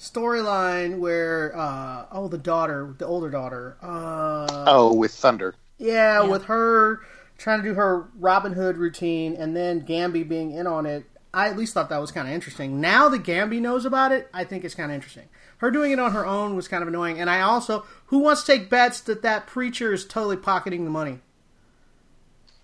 [0.00, 5.54] storyline where uh, oh the daughter, the older daughter, uh, Oh, with Thunder.
[5.78, 7.00] yeah, with her
[7.38, 11.48] trying to do her Robin Hood routine and then Gambi being in on it, I
[11.48, 12.80] at least thought that was kind of interesting.
[12.80, 15.28] Now that Gambi knows about it, I think it's kind of interesting.
[15.58, 18.42] Her doing it on her own was kind of annoying, and I also who wants
[18.44, 21.20] to take bets that that preacher is totally pocketing the money.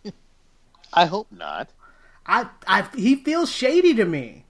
[0.93, 1.71] I hope not.
[2.27, 4.46] I, I he feels shady to me.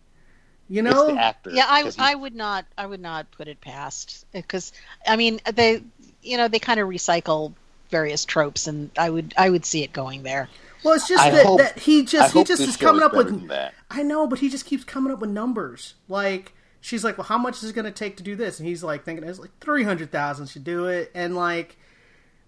[0.69, 1.51] You It's know, the actor.
[1.51, 4.73] Yeah, I 'cause he- I would not I would not put it past because
[5.07, 5.83] I mean they
[6.23, 7.53] you know they kind of recycle
[7.91, 10.49] various tropes and I would I would see it going there.
[10.83, 13.15] well, it's just that, hope- that he I just he just is coming is up
[13.15, 13.27] with.
[13.27, 13.75] better than that.
[13.91, 15.95] I know, but he just keeps coming up with numbers.
[16.09, 18.67] Like she's like, "Well, how much is it going to take to do this?" And
[18.69, 21.13] he's like thinking it's like three hundred thousand should do it.
[21.15, 21.77] And like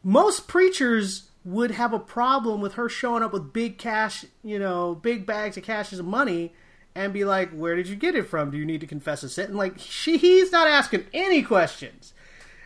[0.02, 4.94] most preachers would have a problem with her showing up with big cash, you know,
[4.96, 6.52] big bags of cash of money,
[6.98, 8.50] and be like, "Where did you get it from?
[8.50, 12.12] Do you need to confess a sin?" And like she, he's not asking any questions.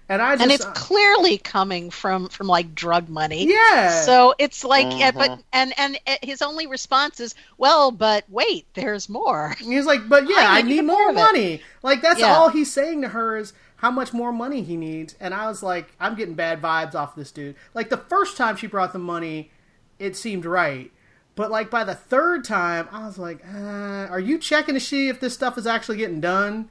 [0.08, 3.46] And I just, and it's uh, clearly coming from from like drug money.
[3.48, 4.02] Yeah.
[4.02, 5.40] So it's like, yeah, but mm-hmm.
[5.52, 10.28] and and uh, his only response is, "Well, but wait, there's more." He's like, but
[10.28, 11.62] yeah, I I, need need more more it." money.
[11.82, 12.34] Like that's Yeah.
[12.34, 15.14] all he's saying to her is how much more money he needs.
[15.20, 17.56] And I was like, I'm getting bad vibes off this dude.
[17.74, 19.50] Like the first time she brought the money,
[19.98, 20.90] it seemed right.
[21.34, 25.08] But like by the third time, I was like, uh, are you checking to see
[25.08, 26.68] if this stuff is actually getting done?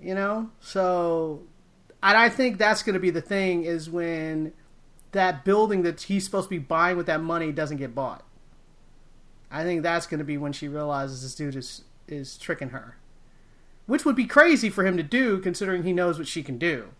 [0.00, 1.42] You know, so
[2.02, 4.52] and I think that's going to be the thing is when
[5.12, 8.24] that building that he's supposed to be buying with that money doesn't get bought.
[9.50, 12.96] I think that's going to be when she realizes this dude is is tricking her,
[13.86, 16.90] which would be crazy for him to do considering he knows what she can do.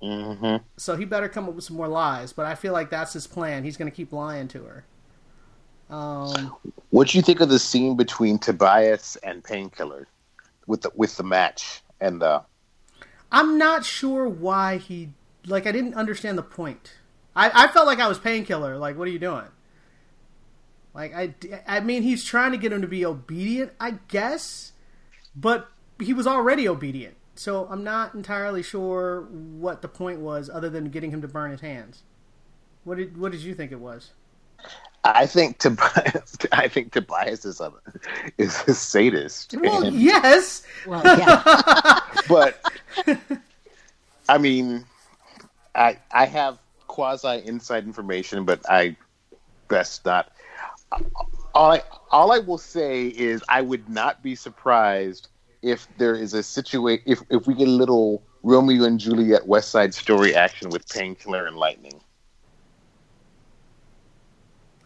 [0.00, 2.32] hmm So he better come up with some more lies.
[2.32, 3.64] But I feel like that's his plan.
[3.64, 4.84] He's going to keep lying to her.
[5.90, 6.54] Um,
[6.90, 10.06] What do you think of the scene between Tobias and Painkiller
[10.66, 12.42] with the with the match and the
[13.30, 15.10] I'm not sure why he
[15.46, 15.66] like.
[15.66, 16.94] I didn't understand the point.
[17.36, 18.76] I, I felt like I was painkiller.
[18.78, 19.44] Like, what are you doing?
[20.94, 21.34] Like, I,
[21.66, 24.72] I mean, he's trying to get him to be obedient, I guess,
[25.36, 25.68] but
[26.00, 27.14] he was already obedient.
[27.36, 31.52] So I'm not entirely sure what the point was, other than getting him to burn
[31.52, 32.02] his hands.
[32.84, 34.12] What did What did you think it was?
[35.04, 37.72] I think Tobias I think Tobias is a
[38.36, 39.54] is a sadist.
[39.58, 40.62] Well, And- yes.
[40.86, 42.60] Well, yeah, but
[44.28, 44.84] I mean,
[45.74, 48.96] I I have quasi inside information, but I
[49.68, 50.32] best not.
[51.54, 55.28] All I all I will say is I would not be surprised
[55.62, 59.70] if there is a situation if if we get a little Romeo and Juliet West
[59.70, 62.00] Side Story action with Painkiller and Lightning.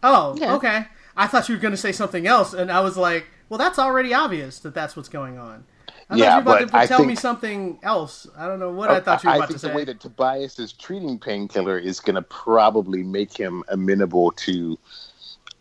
[0.03, 0.53] Oh, Yeah.
[0.55, 0.85] okay.
[1.15, 3.77] I thought you were going to say something else, and I was like, well, that's
[3.79, 5.65] already obvious that that's what's going on.
[6.09, 8.27] I Yeah, thought you were about but to I tell me something else.
[8.37, 9.85] I don't know what oh, I thought you were I about think to the way
[9.85, 14.77] that Tobias is treating Painkiller is going to probably make him amenable to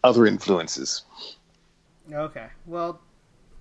[0.05, 1.03] other influences.
[2.13, 3.01] Okay, well,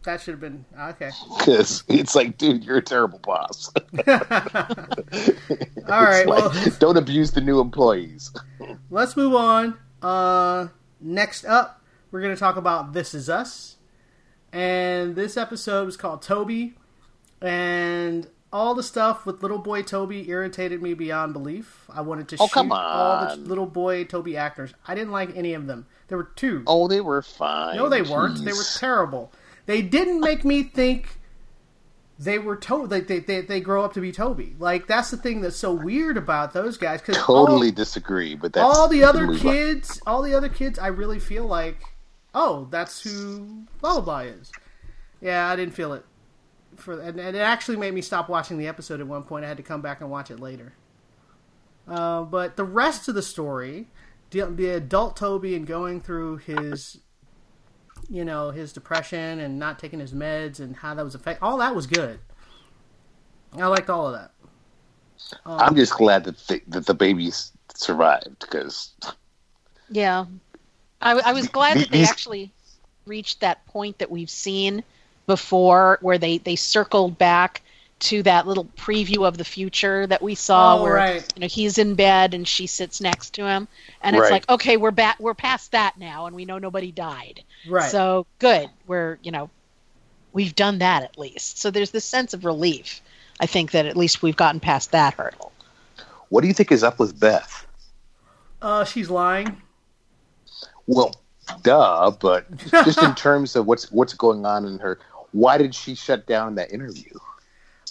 [0.04, 1.12] that should have been okay.
[1.38, 3.72] Because it's like, dude, you're a terrible boss.
[4.08, 8.32] All right, well, don't abuse the new employees.
[8.90, 9.78] let's move on.
[10.02, 10.68] Uh,
[11.00, 13.76] next up, we're going to talk about This Is Us.
[14.54, 16.74] And this episode was called Toby.
[17.42, 21.86] And all the stuff with little boy Toby irritated me beyond belief.
[21.94, 24.74] I wanted to Oh, shoot all the little boy Toby actors.
[24.88, 25.86] I didn't like any of them.
[26.10, 26.64] There were two.
[26.68, 27.78] Oh, they were fine.
[27.78, 28.44] no, they weren't.
[28.44, 29.32] They were terrible.
[29.68, 31.18] They didn't make me think
[32.24, 34.56] they were to- they, they, they, they grow up to be Toby.
[34.60, 37.02] Like, that's the thing that's so weird about those guys.
[37.02, 40.88] Cause totally all- disagree, but that's all the other kids, all the other kids, I
[40.88, 41.82] really feel like,
[42.36, 44.52] oh, that's who Lullaby is.
[45.20, 46.06] Yeah, I didn't feel it.
[46.76, 49.44] For and, and it actually made me stop watching the episode at one point.
[49.44, 50.74] I had to come back and watch it later.
[51.88, 53.88] Uh, but the rest of the story,
[54.30, 57.00] the, the adult Toby and going through his,
[58.12, 61.58] you know, his depression and not taking his meds and how that was affect, all
[61.58, 62.20] that was good.
[63.58, 64.32] I liked all of that.
[65.46, 68.94] Um, I'm just glad that the, that the babies survived because
[69.90, 70.26] Yeah.
[71.02, 72.52] I, I was glad that they actually
[73.06, 74.84] reached that point that we've seen
[75.26, 77.62] before where they, they circled back
[78.02, 81.34] to that little preview of the future that we saw Oh, where right.
[81.36, 83.68] you know he's in bed and she sits next to him
[84.02, 84.32] and it's Right.
[84.32, 87.90] like okay we're back we're past that now and we know nobody died Right.
[87.92, 89.50] so good we're you know
[90.34, 93.02] we've done that at least so there's this sense of relief
[93.40, 95.52] i think that at least we've gotten past that hurdle
[96.30, 97.68] what do you think is up with Beth?
[98.62, 99.58] uh, she's lying.
[100.88, 101.14] Well,
[101.64, 105.00] duh, but just in terms of what's what's going on in her,
[105.34, 107.12] why did she shut down that interview?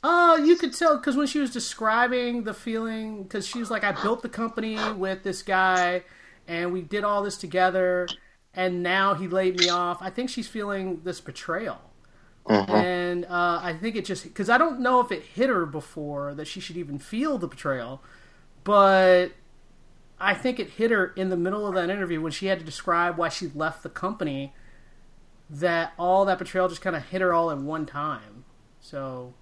[0.02, 3.84] Uh, you could tell because when she was describing the feeling, because she was like,
[3.84, 6.04] I built the company with this guy,
[6.48, 8.08] and we did all this together,
[8.54, 9.98] and now he laid me off.
[10.00, 11.80] I think she's feeling this betrayal.
[12.48, 16.34] And uh, I think it just because I don't know if it hit her before
[16.34, 18.02] that she should even feel the betrayal,
[18.64, 19.28] but
[20.18, 22.64] I think it hit her in the middle of that interview when she had to
[22.64, 24.54] describe why she left the company.
[25.48, 28.44] That all that betrayal just kind of hit her all at one time.
[28.80, 29.34] So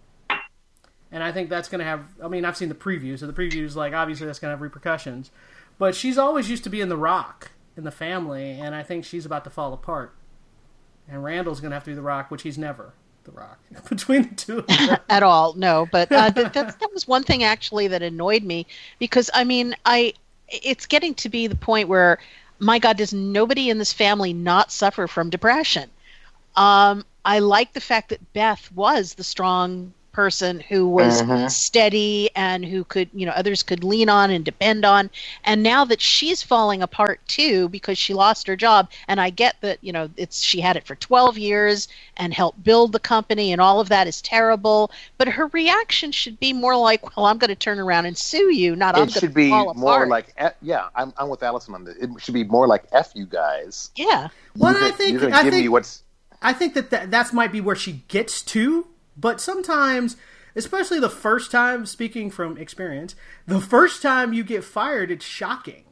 [1.11, 2.05] and I think that's going to have.
[2.23, 4.53] I mean, I've seen the preview, so the preview is like obviously that's going to
[4.53, 5.31] have repercussions.
[5.79, 9.05] But she's always used to be in the Rock in the family, and I think
[9.05, 10.15] she's about to fall apart.
[11.09, 12.93] And Randall's going to have to be the Rock, which he's never
[13.29, 14.65] the Rock between the two.
[15.09, 18.67] At all no but uh, that, that, that was one thing actually that annoyed me
[18.99, 20.13] because i mean i
[20.49, 22.19] it's getting to be the point where
[22.59, 25.91] my god does nobody in this family not suffer from depression
[26.57, 31.49] um, i like the fact that beth was the strong person who was Mhm.
[31.49, 35.09] steady and who could you know others could lean on and depend on
[35.45, 39.55] and now that she's falling apart too because she lost her job and i get
[39.61, 43.53] that you know it's she had it for 12 years and helped build the company
[43.53, 47.39] and all of that is terrible but her reaction should be more like well i'm
[47.39, 49.73] going to turn around and sue you not i'm it going should to be fall
[49.75, 51.95] more apart like, F, yeah, I'm, I'm with Allison on this.
[51.97, 54.27] It should be more like "f you guys." yeah
[54.57, 56.03] Well, you're I gonna- think- you're gonna I give me think- what's
[56.43, 58.87] I think that, that that's might be where she gets to,
[59.19, 60.17] but sometimes,
[60.55, 63.15] especially the first time, speaking from experience,
[63.47, 65.85] the first time you get fired, it's shocking,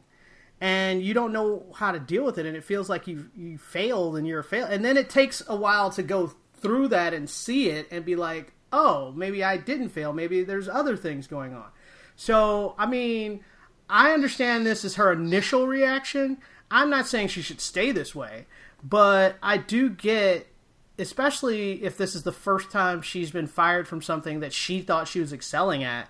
[0.61, 3.59] and you don't know how to deal with it, and it feels like you you
[3.59, 7.13] failed and you're a fail, and then it takes a while to go through that
[7.13, 11.27] and see it and be like, oh, maybe I didn't fail, maybe there's other things
[11.27, 11.69] going on.
[12.17, 13.45] So, I mean,
[13.89, 16.39] I understand this is her initial reaction.
[16.71, 18.47] I'm not saying she should stay this way,
[18.83, 20.49] but I do get,
[20.99, 25.09] especially if this is the first time she's been fired from something that she thought
[25.09, 26.09] she was excelling at,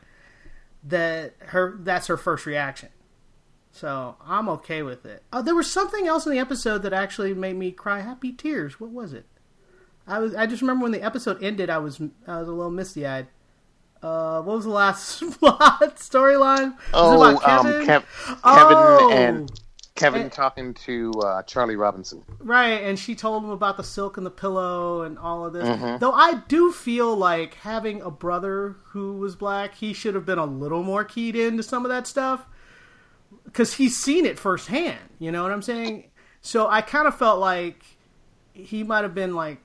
[0.85, 2.91] that her that's her first reaction.
[3.72, 5.22] So I'm okay with it.
[5.32, 8.80] Oh, there was something else in the episode that actually made me cry happy tears.
[8.80, 9.26] What was it?
[10.07, 12.70] I was I just remember when the episode ended, I was I was a little
[12.70, 13.26] misty eyed.
[14.03, 16.76] Uh, what was the last plot storyline?
[16.95, 17.87] Oh, about um, Kevin?
[17.87, 19.11] Kev, Kevin Oh!
[19.12, 19.51] and
[19.97, 22.22] Kevin And- talking to uh, Charlie Robinson.
[22.38, 25.64] Right, and she told him about the silk and the pillow and all of this.
[25.66, 25.99] Mm-hmm.
[25.99, 30.38] Though I do feel like having a brother who was black, he should have been
[30.38, 32.47] a little more keyed into some of that stuff
[33.44, 34.99] because he's seen it firsthand.
[35.18, 36.11] You know what I'm saying?
[36.42, 37.82] So I kind of felt like
[38.53, 39.59] he might have been like,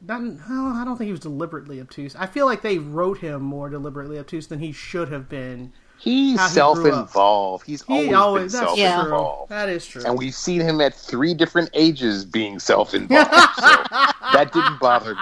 [0.00, 2.14] not, well, I don't think he was deliberately obtuse.
[2.16, 5.72] I feel like they wrote him more deliberately obtuse than he should have been.
[5.98, 7.66] He's he self-involved.
[7.66, 9.48] He's He always, always, been that's self-involved.
[9.48, 9.56] true.
[9.56, 10.02] That is true.
[10.04, 13.30] And we've seen him at three different ages being self-involved.
[13.56, 13.84] so
[14.32, 15.20] that didn't bother me.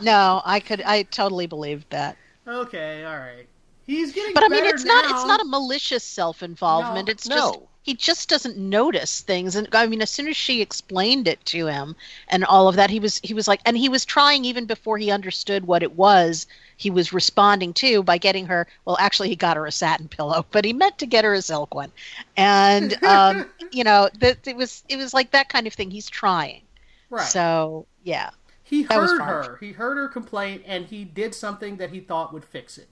[0.00, 0.82] No, I could.
[0.82, 2.16] I totally believed that.
[2.46, 3.46] okay, all right.
[3.86, 5.04] He's getting But I mean, better it's not.
[5.04, 7.06] It's not a malicious self-involvement.
[7.06, 9.54] No, it's just he just doesn't notice things.
[9.54, 11.94] And I mean, as soon as she explained it to him
[12.28, 14.98] and all of that, he was he was like, and he was trying even before
[14.98, 16.48] he understood what it was.
[16.76, 18.66] He was responding to by getting her.
[18.84, 21.42] Well, actually, he got her a satin pillow, but he meant to get her a
[21.42, 21.90] silk one.
[22.36, 25.90] And um, you know, that it was it was like that kind of thing.
[25.90, 26.62] He's trying.
[27.10, 27.24] right.
[27.26, 28.30] So yeah,
[28.62, 29.56] He heard her.
[29.60, 32.88] He heard her complaint, and he did something that he thought would fix it,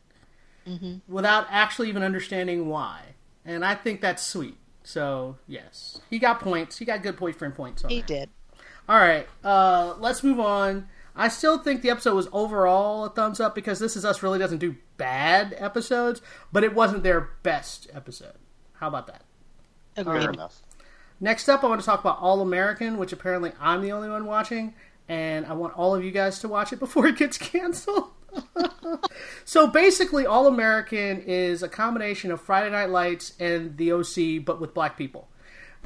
[0.66, 1.12] Mm-hmm.
[1.12, 3.01] without actually even understanding why.
[3.45, 4.57] And I think that's sweet.
[4.82, 6.78] So yes, he got points.
[6.78, 7.85] He got good boyfriend points.
[7.85, 8.07] On he that.
[8.07, 8.30] did.
[8.89, 10.89] All right, uh, let's move on.
[11.16, 14.38] I still think the episode was overall a thumbs up because This Is Us really
[14.38, 16.20] doesn't do bad episodes,
[16.52, 18.34] but it wasn't their best episode.
[18.74, 19.22] How about that?
[19.96, 20.22] Agreed.
[20.22, 20.60] Fair enough.
[21.20, 24.26] Next up, I want to talk about All American, which apparently I'm the only one
[24.26, 24.74] watching,
[25.08, 28.10] and I want all of you guys to watch it before it gets canceled.
[29.44, 34.60] so basically, All American is a combination of Friday Night Lights and The OC, but
[34.60, 35.28] with black people.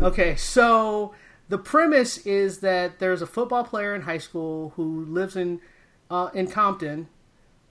[0.00, 1.12] Okay, so
[1.48, 5.60] the premise is that there's a football player in high school who lives in
[6.10, 7.08] uh, in Compton,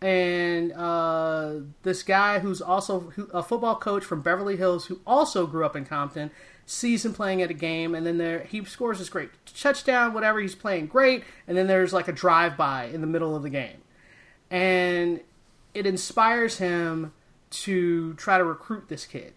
[0.02, 1.54] and uh,
[1.84, 5.86] this guy who's also a football coach from Beverly Hills who also grew up in
[5.86, 6.32] Compton
[6.66, 10.40] sees him playing at a game, and then there he scores this great touchdown, whatever.
[10.40, 13.50] He's playing great, and then there's like a drive by in the middle of the
[13.50, 13.82] game,
[14.50, 15.22] and
[15.74, 17.14] it inspires him
[17.50, 19.34] to try to recruit this kid.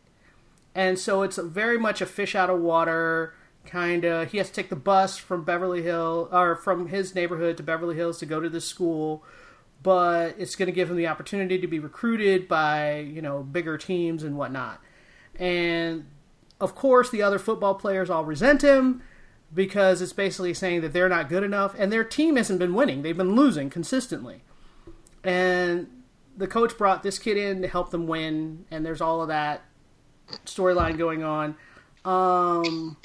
[0.75, 3.35] And so it's very much a fish out of water
[3.71, 4.33] kind of.
[4.33, 7.97] He has to take the bus from Beverly Hill or from his neighborhood to Beverly
[7.97, 9.25] Hills to go to this school,
[9.83, 13.79] but it's going to give him the opportunity to be recruited by you know bigger
[13.79, 14.81] teams and whatnot.
[15.39, 16.07] And
[16.61, 19.03] of course, the other football players all resent him
[19.53, 23.03] because it's basically saying that they're not good enough, and their team hasn't been winning;
[23.03, 24.43] they've been losing consistently.
[25.23, 25.89] And
[26.37, 29.63] the coach brought this kid in to help them win, and there's all of that
[30.47, 31.57] storyline going on,
[32.05, 32.97] um,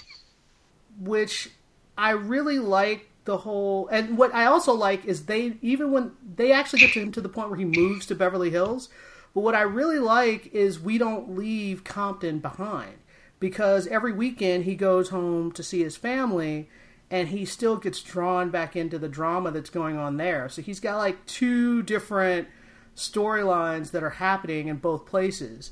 [1.00, 1.50] which
[1.98, 3.88] I really like the whole.
[3.88, 7.22] And what I also like is they even when they actually get to him to
[7.22, 8.90] the point where he moves to Beverly Hills.
[9.34, 12.94] But what I really like is we don't leave Compton behind
[13.40, 16.70] because every weekend he goes home to see his family
[17.12, 20.48] and he still gets drawn back into the drama that's going on there.
[20.48, 22.48] So he's got like two different
[22.96, 25.72] storylines that are happening in both places.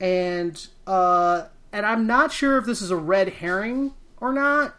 [0.00, 3.94] And uh and I'm not sure if this is a red herring
[4.24, 4.76] or not,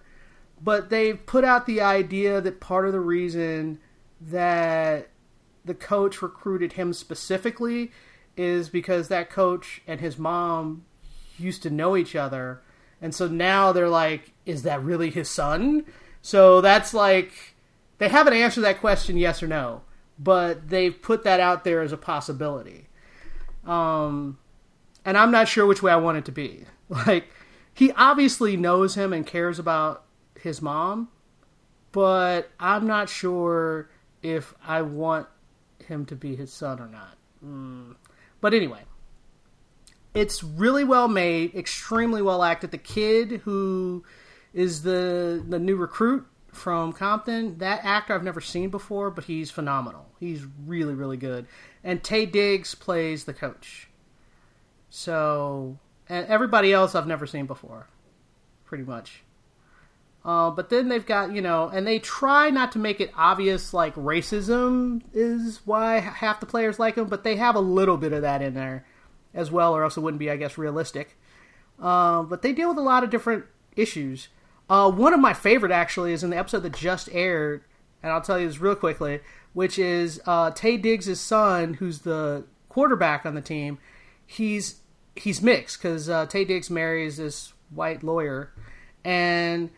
[0.62, 3.80] but they've put out the idea that part of the reason
[4.22, 5.10] that
[5.64, 7.92] the coach recruited him specifically
[8.38, 10.86] is because that coach and his mom
[11.38, 12.62] used to know each other.
[13.02, 15.86] And so now they're like, is that really his son?
[16.22, 17.56] So that's like,
[17.98, 19.82] they haven't answered that question yes or no,
[20.18, 22.88] but they've put that out there as a possibility.
[23.66, 24.38] Um,
[25.04, 26.66] and I'm not sure which way I want it to be.
[26.88, 27.30] Like,
[27.76, 30.06] he obviously knows him and cares about
[30.40, 31.10] his mom,
[31.92, 33.90] but I'm not sure
[34.24, 35.28] if I want
[35.86, 37.18] him to be his son or not.
[37.46, 37.96] Mm.
[38.40, 38.84] But anyway,
[40.14, 42.72] it's really well made, extremely well acted.
[42.72, 44.06] The kid who
[44.54, 49.52] is the the new recruit from Compton, that actor I've never seen before, but he's
[49.52, 50.08] phenomenal.
[50.18, 51.46] He's really really good.
[51.84, 53.90] And Taye Diggs plays the coach.
[54.90, 55.78] So,
[56.10, 57.88] and everybody else I've never seen before,
[58.66, 59.24] pretty much.
[60.24, 63.76] Uh, but then they've got, you know, and they try not to make it obvious
[63.76, 68.12] like racism is why half the players like him, but they have a little bit
[68.12, 68.86] of that in there
[69.36, 71.16] as well, or else it wouldn't be, I guess, realistic.
[71.80, 73.46] Uh, but they deal with a lot of different
[73.76, 74.30] issues.
[74.68, 77.64] Uh, one of my favorite, actually, is in the episode that just aired,
[78.02, 79.20] and I'll tell you this real quickly,
[79.54, 83.78] which is uh, Taye Diggs' son, who's the quarterback on the team.
[84.26, 84.78] He's
[85.16, 88.52] he's mixed because uh, Taye Diggs marries this white lawyer,
[89.04, 89.70] and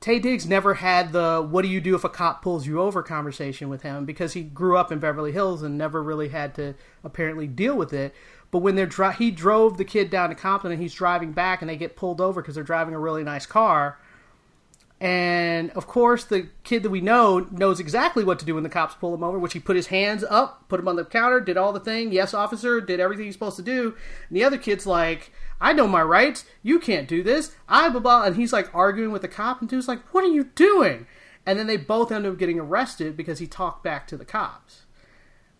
[0.00, 3.02] Taye Diggs never had the "What do you do if a cop pulls you over?"
[3.02, 6.74] conversation with him because he grew up in Beverly Hills and never really had to
[7.04, 8.14] apparently deal with it.
[8.50, 11.60] But when they're dri- he drove the kid down to Compton and he's driving back
[11.60, 13.98] and they get pulled over because they're driving a really nice car.
[15.00, 18.68] And of course, the kid that we know knows exactly what to do when the
[18.68, 21.40] cops pull him over, which he put his hands up, put him on the counter,
[21.40, 22.10] did all the thing.
[22.10, 23.94] Yes, officer, did everything he's supposed to do.
[24.28, 26.44] And the other kid's like, I know my rights.
[26.62, 27.54] You can't do this.
[27.68, 28.24] I blah blah.
[28.24, 31.06] And he's like arguing with the cop, and dude's like, What are you doing?
[31.46, 34.82] And then they both end up getting arrested because he talked back to the cops.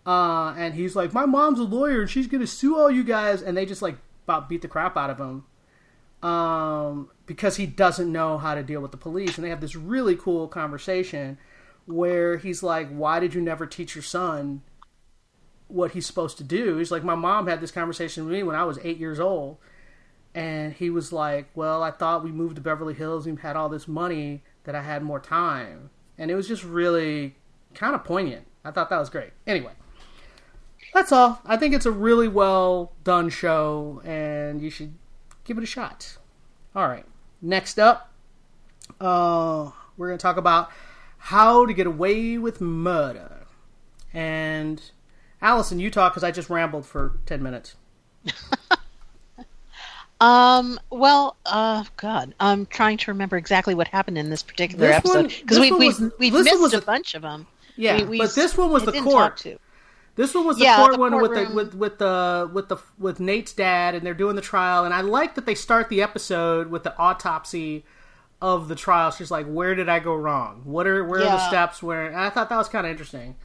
[0.04, 3.40] Uh, and he's like, My mom's a lawyer and she's to sue all you guys.
[3.40, 5.44] And they just like about beat the crap out of him
[6.22, 9.36] um, because he doesn't know how to deal with the police.
[9.36, 11.36] And they have this really cool conversation
[11.84, 14.62] where he's like, Why did you never teach your son
[15.68, 16.78] what he's supposed to do?
[16.78, 19.58] He's like, My mom had this conversation with me when I was eight years old.
[20.34, 23.68] And he was like, Well, I thought we moved to Beverly Hills and had all
[23.68, 25.90] this money that I had more time.
[26.16, 27.36] And it was just really
[27.74, 28.46] kind of poignant.
[28.64, 29.32] I thought that was great.
[29.46, 29.72] Anyway,
[30.94, 31.42] that's all.
[31.44, 34.94] I think it's a really well done show, and you should
[35.44, 36.16] give it a shot.
[36.74, 37.04] All right.
[37.40, 38.12] Next up,
[39.00, 40.70] uh, we're going to talk about
[41.18, 43.46] how to get away with murder.
[44.12, 44.80] And
[45.40, 47.76] Allison, you talk because I just rambled for 10 minutes.
[50.20, 50.80] Um.
[50.90, 51.36] Well.
[51.46, 51.84] Uh.
[51.96, 52.34] God.
[52.40, 55.78] I'm trying to remember exactly what happened in this particular This episode because this we've
[55.78, 57.46] we've, we've missed a a- bunch of them.
[57.76, 59.46] Yeah, we, we, but this one was the court.
[60.18, 62.78] This one was the Yeah, court the one with the with with the with the
[62.98, 64.84] with Nate's dad, and they're doing the trial.
[64.84, 67.86] And I like that they start the episode with the autopsy
[68.42, 69.12] of the trial.
[69.12, 70.62] She's like, "Where did I go wrong?
[70.64, 71.82] What are where are the steps?
[71.82, 73.36] Where?" And I thought that was kind of interesting.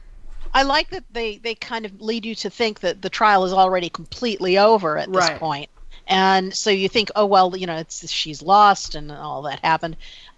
[0.54, 3.52] I like that they they kind of lead you to think that the trial is
[3.52, 5.30] already completely over at this Right.
[5.30, 5.70] point.
[6.06, 9.96] and so you think, oh well, you know, it's she's lost and all that happened.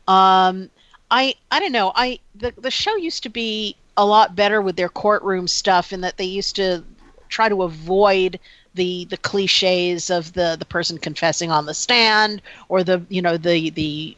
[0.08, 0.70] Um,
[1.10, 1.92] I I don't know.
[1.94, 6.02] I the the show used to be a lot better with their courtroom stuff in
[6.02, 6.84] that they used to
[7.28, 8.38] try to avoid
[8.74, 13.36] the the cliches of the the person confessing on the stand or the you know
[13.36, 14.16] the the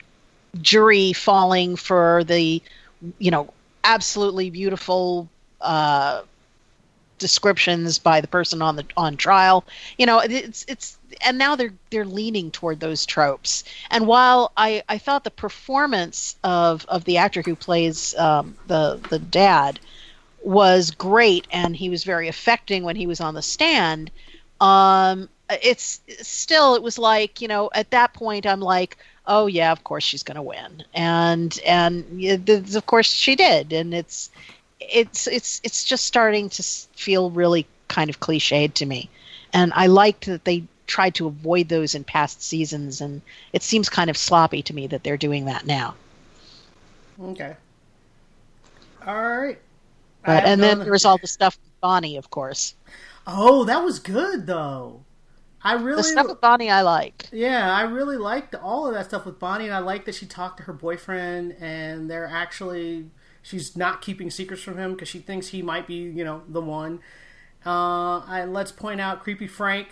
[0.60, 2.60] jury falling for the
[3.18, 3.52] you know
[3.84, 5.28] absolutely beautiful
[5.60, 6.22] uh
[7.18, 9.64] descriptions by the person on the on trial.
[9.98, 13.64] You know it's it's and now they're they're leaning toward those tropes.
[13.90, 19.00] And while i i thought the performance of of the actor who plays um the
[19.10, 19.80] the dad
[20.42, 24.10] was great and he was very affecting when he was on the stand
[24.60, 25.28] um
[25.62, 28.96] it's still it was like you know at that point i'm like
[29.28, 30.82] oh yeah of course she's going to win.
[30.94, 32.04] And and
[32.74, 33.72] of course she did.
[33.72, 34.30] And it's
[34.80, 36.62] it's it's it's just starting to
[36.94, 39.08] feel really kind of cliched to me
[39.52, 43.20] and i liked that they tried to avoid those in past seasons and
[43.52, 45.94] it seems kind of sloppy to me that they're doing that now
[47.20, 47.56] Okay.
[49.04, 49.58] All right.
[50.24, 52.74] But, and then none- there was all the stuff with bonnie of course
[53.30, 55.02] Oh, that was good though.
[55.62, 59.06] I really the stuff with bonnie i like Yeah, I really liked all of that
[59.06, 63.10] stuff with Bonnie, and I like that she talked to her boyfriend, and they're actually
[63.42, 66.60] she's not keeping secrets from him because she thinks he might be, you know, the
[66.60, 67.00] one.
[67.64, 69.88] Uh, and let's point out creepy Frank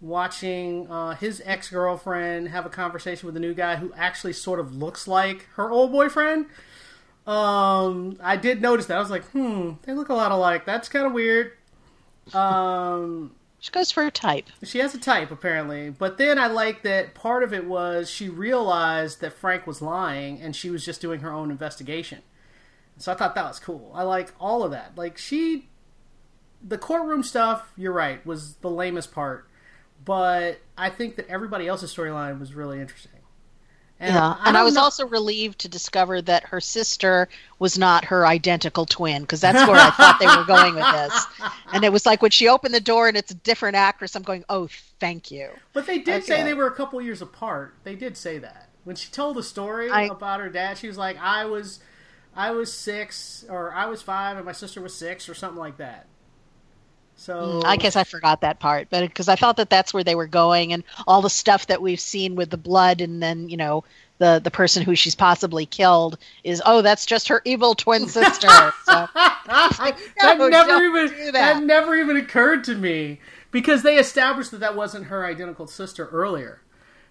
[0.00, 4.60] watching uh, his ex girlfriend have a conversation with a new guy who actually sort
[4.60, 6.46] of looks like her old boyfriend.
[7.26, 8.96] Um, I did notice that.
[8.96, 10.66] I was like, hmm, they look a lot alike.
[10.66, 11.52] That's kind of weird.
[12.34, 16.82] Um, she goes for her type she has a type apparently, but then I like
[16.82, 21.00] that part of it was she realized that Frank was lying and she was just
[21.00, 22.20] doing her own investigation.
[22.98, 23.90] So I thought that was cool.
[23.94, 24.92] I like all of that.
[24.96, 25.68] Like she
[26.66, 29.46] the courtroom stuff, you're right, was the lamest part.
[30.04, 33.10] But I think that everybody else's storyline was really interesting.
[34.00, 37.28] yeah, and I was know- also relieved to discover that her sister
[37.58, 41.26] was not her identical twin because that's where I thought they were going with this.
[41.72, 44.22] And it was like when she opened the door and it's a different actress, I'm
[44.22, 44.68] going, "Oh,
[45.00, 47.74] thank you." But they did say they were a couple years apart.
[47.82, 50.78] They did say that when she told the story I- about her dad.
[50.78, 51.80] She was like, "I was,
[52.36, 55.76] I was six, or I was five, and my sister was six, or something like
[55.78, 56.06] that."
[57.16, 60.04] So mm, I guess I forgot that part, but because I thought that that's where
[60.04, 63.48] they were going, and all the stuff that we've seen with the blood, and then
[63.48, 63.84] you know
[64.18, 68.48] the the person who she's possibly killed is oh that's just her evil twin sister.
[68.48, 71.32] so, that never even that.
[71.32, 71.62] that.
[71.62, 73.20] never even occurred to me
[73.50, 76.60] because they established that that wasn't her identical sister earlier.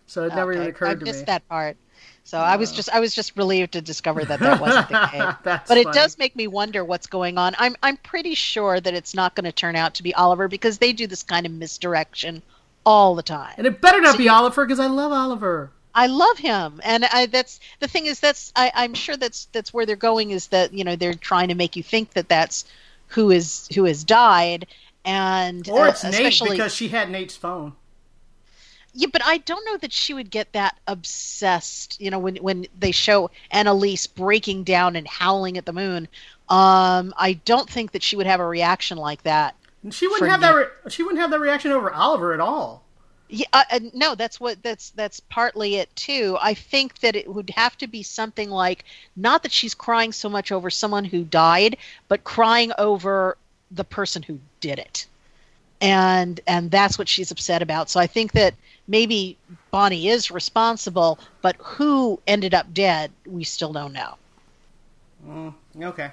[0.06, 1.10] So it never even occurred I to me.
[1.10, 1.78] I missed that part.
[2.26, 5.36] So I was just I was just relieved to discover that that wasn't the case.
[5.44, 5.94] But it funny.
[5.94, 7.54] does make me wonder what's going on.
[7.60, 10.78] I'm I'm pretty sure that it's not going to turn out to be Oliver because
[10.78, 12.42] they do this kind of misdirection
[12.86, 13.54] all the time.
[13.58, 15.72] and it better not So be you- Oliver because I love Oliver.
[15.96, 19.72] I love him, and I that's the thing is that's I, I'm sure that's that's
[19.74, 22.66] where they're going is that you know they're trying to make you think that that's
[23.10, 24.66] who is who has died,
[25.06, 27.74] and Or uh, it's Nate especially because she had Nate's phone.
[28.94, 32.00] Yeah, but I don't know that she would get that obsessed.
[32.00, 36.08] You know, when when they show Annalise breaking down and howling at the moon,
[36.50, 39.56] um, I don't think that she would have a reaction like that.
[39.84, 40.56] And she wouldn't have that.
[40.56, 42.84] Re- she wouldn't have that reaction over Oliver at all.
[43.30, 46.38] Yeah, uh, uh, no, that's what that's that's partly it too.
[46.40, 48.86] I think that it would have to be something like
[49.16, 51.78] not that she's crying so much over someone who died,
[52.08, 53.38] but crying over
[53.72, 55.08] the person who did it.
[55.82, 57.90] And and that's what she's upset about.
[57.90, 58.54] So I think that
[58.88, 59.38] maybe
[59.72, 65.56] Bonnie is responsible, but who ended up dead, we still don't know.
[65.82, 66.12] Okay.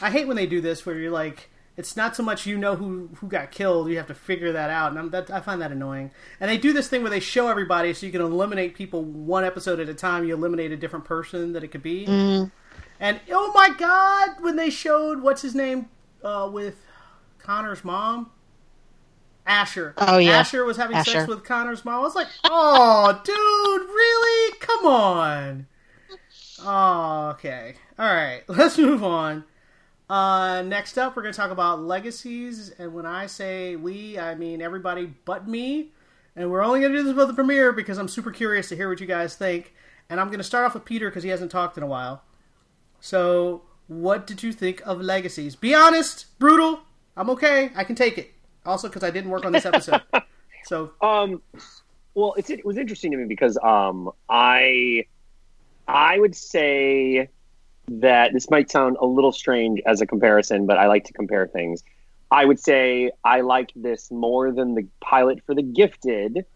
[0.00, 2.76] I hate when they do this, where you're like, it's not so much you know
[2.76, 5.60] who who got killed, you have to figure that out, and I'm, that, I find
[5.60, 6.10] that annoying.
[6.40, 9.44] And they do this thing where they show everybody, so you can eliminate people one
[9.44, 10.24] episode at a time.
[10.24, 12.06] You eliminate a different person that it could be.
[13.00, 15.88] And oh my god, when they showed what's his name
[16.22, 16.76] uh, with
[17.38, 18.30] Connor's mom,
[19.46, 19.94] Asher.
[19.98, 20.38] Oh, yeah.
[20.38, 21.96] Asher was having sex with Connor's mom.
[21.96, 24.56] I was like, oh, dude, really?
[24.60, 25.66] Come on.
[26.62, 27.74] Oh, okay.
[27.98, 29.44] All right, let's move on.
[30.08, 32.70] Uh, next up, we're going to talk about legacies.
[32.78, 35.92] And when I say we, I mean everybody but me.
[36.36, 38.76] And we're only going to do this about the premiere because I'm super curious to
[38.76, 39.72] hear what you guys think.
[40.10, 42.22] And I'm going to start off with Peter because he hasn't talked in a while.
[43.00, 45.56] So, what did you think of legacies?
[45.56, 46.80] Be honest, brutal.
[47.16, 47.70] I'm okay.
[47.74, 48.33] I can take it.
[48.66, 50.02] Also, because I didn't work on this episode.
[50.64, 51.42] so, Um,
[52.14, 55.06] well, it's, it was interesting to me because um, I
[55.86, 57.28] I would say
[57.88, 61.46] that this might sound a little strange as a comparison, but I like to compare
[61.46, 61.82] things.
[62.30, 66.46] I would say I liked this more than the pilot for The Gifted,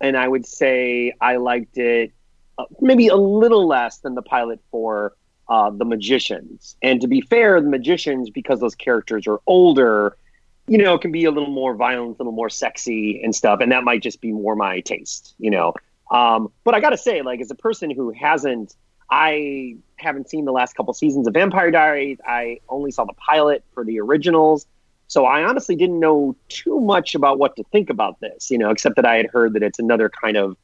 [0.00, 2.12] and I would say I liked it
[2.58, 5.14] uh, maybe a little less than the pilot for
[5.48, 6.76] uh, The Magicians.
[6.82, 10.16] And to be fair, The Magicians, because those characters are older,
[10.66, 13.60] you know, it can be a little more violent, a little more sexy and stuff,
[13.60, 15.74] and that might just be more my taste, you know.
[16.10, 18.74] Um, but I gotta say, like, as a person who hasn't,
[19.10, 22.18] I haven't seen the last couple seasons of Vampire Diaries.
[22.26, 24.66] I only saw the pilot for the originals,
[25.06, 28.70] so I honestly didn't know too much about what to think about this, you know,
[28.70, 30.56] except that I had heard that it's another kind of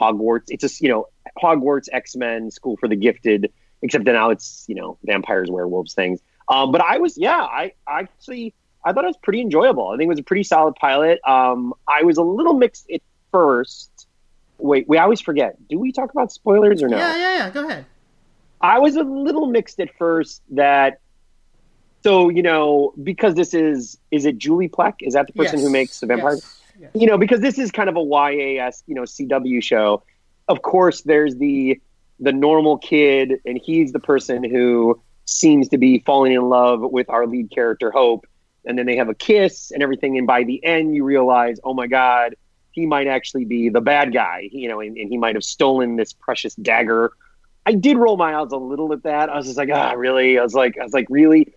[0.00, 0.44] Hogwarts.
[0.48, 1.08] It's just, you know,
[1.42, 3.52] Hogwarts X Men School for the Gifted,
[3.82, 6.20] except that now it's, you know, vampires, werewolves, things.
[6.48, 8.54] Um, but I was, yeah, I, I actually,
[8.88, 9.88] I thought it was pretty enjoyable.
[9.88, 11.20] I think it was a pretty solid pilot.
[11.28, 14.06] Um, I was a little mixed at first.
[14.58, 15.56] Wait, we always forget.
[15.68, 16.96] Do we talk about spoilers or no?
[16.96, 17.50] yeah, yeah, yeah.
[17.50, 17.84] Go ahead.
[18.60, 21.00] I was a little mixed at first that
[22.02, 25.66] so you know because this is is it Julie Plec is that the person Yes,
[25.66, 26.90] who makes the vampire yes, yes.
[26.94, 30.02] you know because this is kind of a YAS you know CW show
[30.48, 31.80] of course there's the
[32.18, 37.08] the normal kid and he's the person who seems to be falling in love with
[37.10, 38.26] our lead character Hope
[38.68, 41.74] and then they have a kiss and everything and by the end you realize oh
[41.74, 42.36] my god
[42.70, 45.96] he might actually be the bad guy you know and, and he might have stolen
[45.96, 47.12] this precious dagger
[47.66, 49.28] I did roll my eyes a little at that.
[49.28, 50.38] I was just like, ah, really?
[50.38, 51.52] I was like, I was like, really?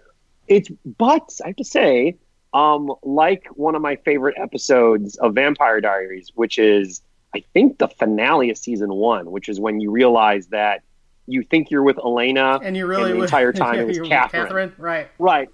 [0.46, 2.18] It's, but I have to say,
[2.54, 7.02] um, like one of my favorite episodes of Vampire Diaries, which is,
[7.34, 10.82] I think, the finale of season one, which is when you realize that
[11.28, 14.10] you think you're with Elena, And you're really the would- entire time it was with
[14.10, 14.74] Catherine.
[14.78, 15.10] Right.
[15.18, 15.50] Right.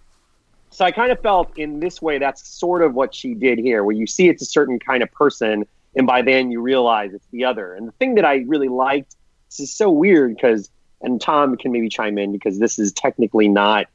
[0.70, 3.84] So I kind of felt in this way that's sort of what she did here,
[3.84, 5.66] where you see it's a certain kind of person,
[5.96, 7.74] and by then you realize it's the other.
[7.74, 9.16] And the thing that I really liked,
[9.50, 10.70] this is so weird because,
[11.02, 13.88] and Tom can maybe chime in because this is technically not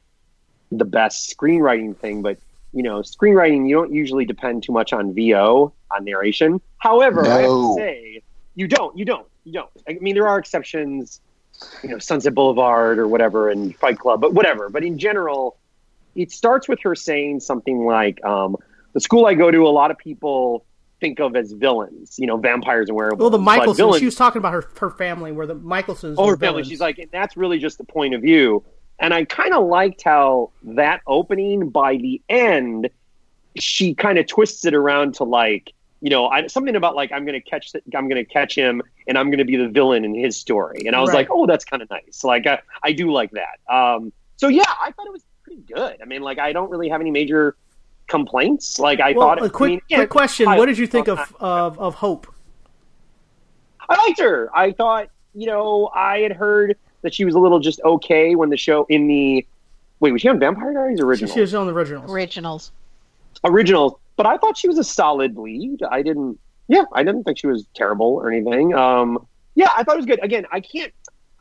[0.70, 2.38] the best screenwriting thing, but
[2.72, 6.60] you know, screenwriting you don't usually depend too much on VO on narration.
[6.78, 8.22] However, I have to say
[8.54, 9.70] you don't, you don't, you don't.
[9.88, 11.20] I mean, there are exceptions,
[11.82, 14.70] you know, Sunset Boulevard or whatever, and Fight Club, but whatever.
[14.70, 15.58] But in general,
[16.14, 18.56] it starts with her saying something like, um,
[18.92, 20.64] "The school I go to, a lot of people
[21.00, 23.76] think of as villains, you know, vampires and werewolves." Well, the Mikaelsons.
[23.76, 26.14] villains- She was talking about her her family, where the Mikaelsons.
[26.18, 26.36] Oh, her family.
[26.38, 26.68] villains.
[26.68, 28.62] She's like, and that's really just the point of view.
[28.98, 32.88] And I kind of liked how that opening, by the end,
[33.56, 37.24] she kind of twists it around to like, you know, I, something about like I'm
[37.24, 39.68] going to catch, the, I'm going to catch him, and I'm going to be the
[39.68, 40.82] villain in his story.
[40.86, 41.16] And I was Right.
[41.18, 42.22] like, oh, that's kind of nice.
[42.22, 43.58] Like, I, I do like that.
[43.72, 45.24] Um, so yeah, I thought it was
[45.56, 46.02] pretty good.
[46.02, 47.56] I mean, like, I don't really have any major
[48.06, 48.78] complaints.
[48.78, 49.42] Like, I well, thought.
[49.44, 50.48] a quick mean, yeah, quick question.
[50.48, 52.32] I- What did you think of of, of Hope?
[53.88, 54.48] I liked her.
[54.54, 58.48] I thought, you know, I had heard that she was a little just okay when
[58.48, 59.44] the show in the
[60.00, 62.10] wait was she on Vampire Diaries She, original she was on the originals.
[62.10, 62.72] Originals.
[63.44, 63.94] originals?
[64.16, 65.82] But I thought she was a solid lead.
[65.90, 66.38] I didn't.
[66.68, 68.72] Yeah, I didn't think she was terrible or anything.
[68.74, 70.22] Um, yeah, I thought it was good.
[70.22, 70.92] Again, I can't.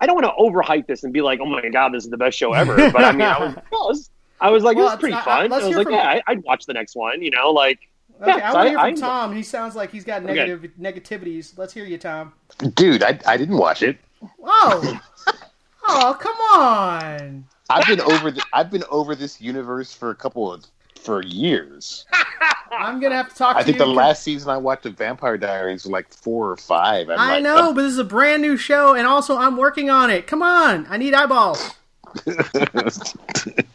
[0.02, 2.18] I don't want to overhype this and be like, oh my god, this is the
[2.18, 2.76] best show ever.
[2.92, 4.10] But I mean, I was, I was,
[4.42, 5.40] I was like, Well, it was pretty I- I- fun.
[5.44, 7.22] I, let's was like, from- yeah, I, I'd watch the next one.
[7.22, 7.80] You know, like
[8.22, 9.36] Okay, Yeah, I want to hear I- from I- Tom.
[9.36, 10.34] He sounds like he's got Okay.
[10.34, 11.58] negative negativities.
[11.58, 12.34] Let's hear you, Tom.
[12.76, 13.98] Dude, I, I didn't watch it.
[14.44, 15.00] Oh,
[15.88, 17.46] oh, come on.
[17.70, 20.66] I've been over the, I've been over this universe for a couple of
[21.02, 22.06] for years.
[22.72, 23.86] I'm gonna have to talk I to think you.
[23.86, 27.10] the last season I watched of Vampire Diaries was like four or five.
[27.10, 29.90] I'm I like, know, but this is a brand new show, and also I'm working
[29.90, 30.26] on it.
[30.28, 31.72] Come on, I need eyeballs.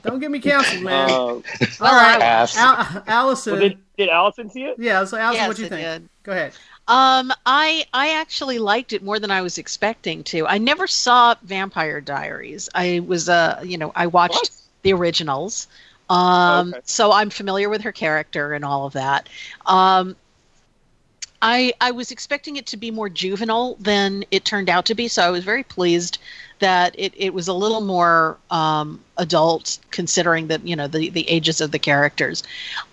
[0.02, 1.10] Don't get me canceled, man.
[1.10, 1.42] Uh, All
[1.80, 2.20] right,
[2.56, 3.52] Al- Allison.
[3.54, 4.78] well, did, did Allison see it?
[4.78, 5.80] yeah, so Allison, Yes, what do you think?
[5.82, 6.08] did.
[6.22, 6.52] Go ahead.
[6.88, 10.46] Um, I I actually liked it more than I was expecting to.
[10.46, 12.68] I never saw Vampire Diaries.
[12.74, 14.50] I was uh, you know, I watched What?
[14.82, 15.66] the originals.
[16.08, 16.80] Um, Okay.
[16.84, 19.28] so I'm familiar with her character and all of that.
[19.66, 20.16] Um,
[21.42, 25.08] I I was expecting it to be more juvenile than it turned out to be,
[25.08, 26.18] so I was very pleased
[26.58, 31.28] that it, it was a little more um, adult considering that you know the the
[31.28, 32.42] ages of the characters.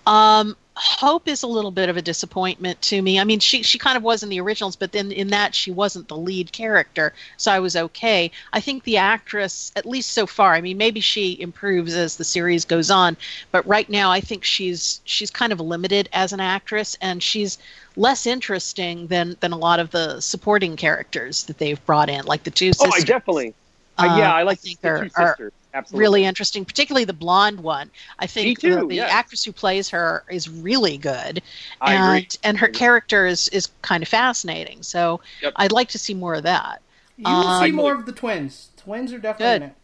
[0.06, 3.20] Um, Hope is a little bit of a disappointment to me.
[3.20, 5.70] I mean, she she kind of was in the originals, but then in that she
[5.70, 8.32] wasn't the lead character, so I was okay.
[8.52, 12.24] I think the actress, at least so far, I mean, maybe she improves as the
[12.24, 13.16] series goes on,
[13.52, 17.56] but right now I think she's she's kind of limited as an actress, and she's
[17.94, 22.42] less interesting than than a lot of the supporting characters that they've brought in, like
[22.42, 22.72] the two.
[22.72, 22.92] sisters.
[22.92, 23.54] Oh, I definitely.
[23.96, 25.52] Uh, yeah, I like I the are- two are sisters.
[25.74, 26.16] Absolutely.
[26.16, 27.90] really interesting, particularly the blonde one.
[28.18, 29.10] I think Me too, the, the yes.
[29.10, 31.42] actress who plays her is really good,
[31.80, 32.28] I and agree.
[32.42, 34.82] and her character is, is kind of fascinating.
[34.82, 35.54] So Yep.
[35.56, 36.82] I'd like to see more of that.
[37.16, 38.70] You will Uh, see more of the twins.
[38.76, 39.64] Twins are definitely in Good.
[39.64, 39.74] it.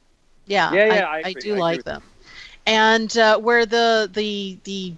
[0.46, 2.02] Yeah, Yeah, yeah, I, I I, do I agree like with them.
[2.66, 4.94] And uh, where the the the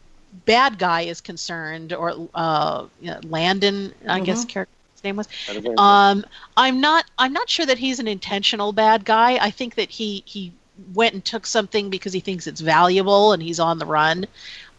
[0.47, 4.43] bad guy is concerned, or uh, you know, Landon, I Mm-hmm.
[4.43, 4.75] guess character's
[5.05, 5.29] name was.
[5.47, 6.25] That is very Um,
[6.57, 7.07] I'm not.
[7.19, 9.37] I'm not sure that he's an intentional bad guy.
[9.45, 10.53] I think that he he
[10.95, 14.27] went and took something because he thinks it's valuable and he's on the run.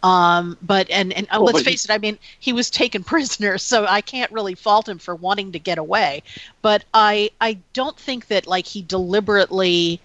[0.02, 1.92] Um, but and and uh, Well, let's he- face it.
[1.92, 5.60] I mean, he was taken prisoner, so I can't really fault him for wanting to
[5.60, 6.24] get away.
[6.62, 10.02] But I I don't think that like he deliberately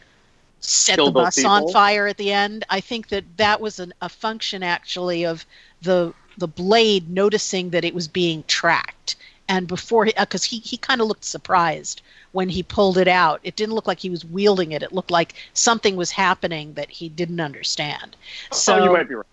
[0.61, 2.64] set the bus on fire at the end.
[2.70, 5.45] I think that that was an, a function actually of
[5.82, 9.16] the the blade noticing that it was being tracked
[9.49, 12.03] and before he because he, he kind of looked surprised
[12.33, 15.11] when he pulled it out it didn't look like he was wielding it it looked
[15.11, 18.16] like something was happening that he didn't understand
[18.53, 19.26] so oh, you might be right.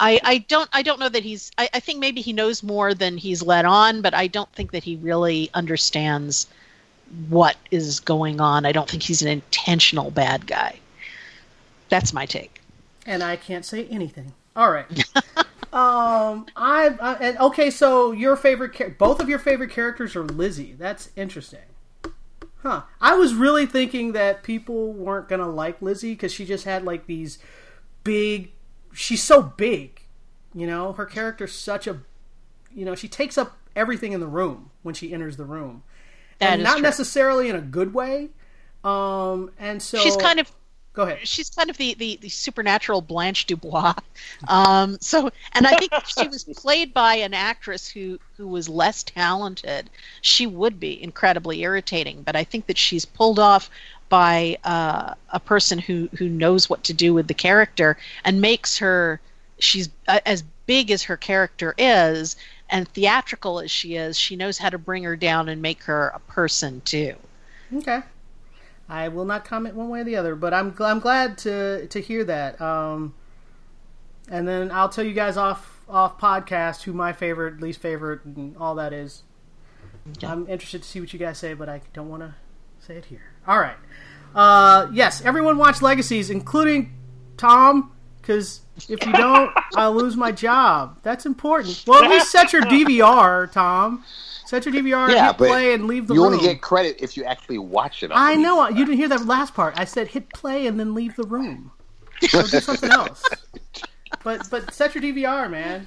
[0.00, 2.94] I, I don't I don't know that he's I, I think maybe he knows more
[2.94, 6.46] than he's let on, but I don't think that he really understands
[7.28, 8.64] what is going on.
[8.64, 10.78] I don't think he's an intentional bad guy.
[11.90, 12.60] That's my take.
[13.06, 14.32] and I can't say anything.
[14.56, 14.86] All right.
[15.72, 17.70] um, I, I and okay.
[17.70, 20.74] So your favorite, both of your favorite characters are Lizzie.
[20.78, 21.60] That's interesting.
[22.62, 22.82] Huh.
[23.00, 27.06] I was really thinking that people weren't gonna like Lizzie because she just had like
[27.06, 27.38] these
[28.04, 28.52] big.
[28.92, 30.02] She's so big,
[30.54, 30.92] you know.
[30.92, 32.00] Her character's such a,
[32.74, 35.82] you know, she takes up everything in the room when she enters the room,
[36.38, 36.82] That and not true.
[36.82, 38.30] necessarily in a good way.
[38.82, 40.50] Um, and so She's kind of
[41.00, 41.26] go ahead.
[41.26, 43.94] she's kind of the, the, the supernatural Blanche Dubois.
[44.48, 48.68] Um, so, and I think if she was played by an actress who, who was
[48.68, 49.90] less talented,
[50.22, 52.22] she would be incredibly irritating.
[52.22, 53.70] But I think that she's pulled off
[54.08, 58.78] by uh, a person who, who knows what to do with the character and makes
[58.78, 59.20] her,
[59.58, 62.36] she's uh, as big as her character is
[62.70, 66.08] and theatrical as she is, she knows how to bring her down and make her
[66.08, 67.14] a person too.
[67.74, 68.02] Okay.
[68.90, 71.86] I will not comment one way or the other, but I'm gl- I'm glad to
[71.86, 72.60] to hear that.
[72.60, 73.14] Um,
[74.28, 78.56] and then I'll tell you guys off off podcast who my favorite, least favorite, and
[78.56, 79.22] all that is.
[80.24, 82.34] I'm interested to see what you guys say, but I don't want to
[82.80, 83.22] say it here.
[83.46, 83.76] All right.
[84.34, 86.92] Uh, yes, everyone watch Legacies, including
[87.36, 90.98] Tom, because if you don't, I'll lose my job.
[91.02, 91.84] That's important.
[91.86, 94.04] Well, at least set your DVR, Tom.
[94.50, 96.32] Set your DVR, Yeah, hit play, and leave the you room.
[96.32, 98.10] You only get credit if you actually watch it.
[98.12, 98.66] I know.
[98.68, 99.78] You didn't hear that last part.
[99.78, 101.70] I said hit play and then leave the room.
[102.32, 103.22] Go do something else.
[104.24, 105.86] But but set your DVR, man.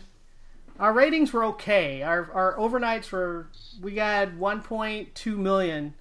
[0.79, 2.03] Our ratings were okay.
[2.03, 3.49] Our our overnights were
[3.81, 5.93] we got 1.2 million,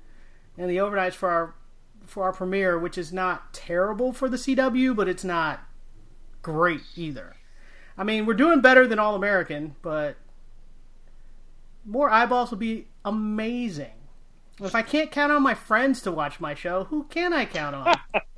[0.56, 1.54] and the overnights for our
[2.06, 5.64] for our premiere, which is not terrible for the CW, but it's not
[6.42, 7.34] great either.
[7.98, 10.16] I mean, we're doing better than All American, but
[11.84, 13.92] more eyeballs will be amazing.
[14.60, 17.74] If I can't count on my friends to watch my show, who can I count
[17.74, 17.94] on?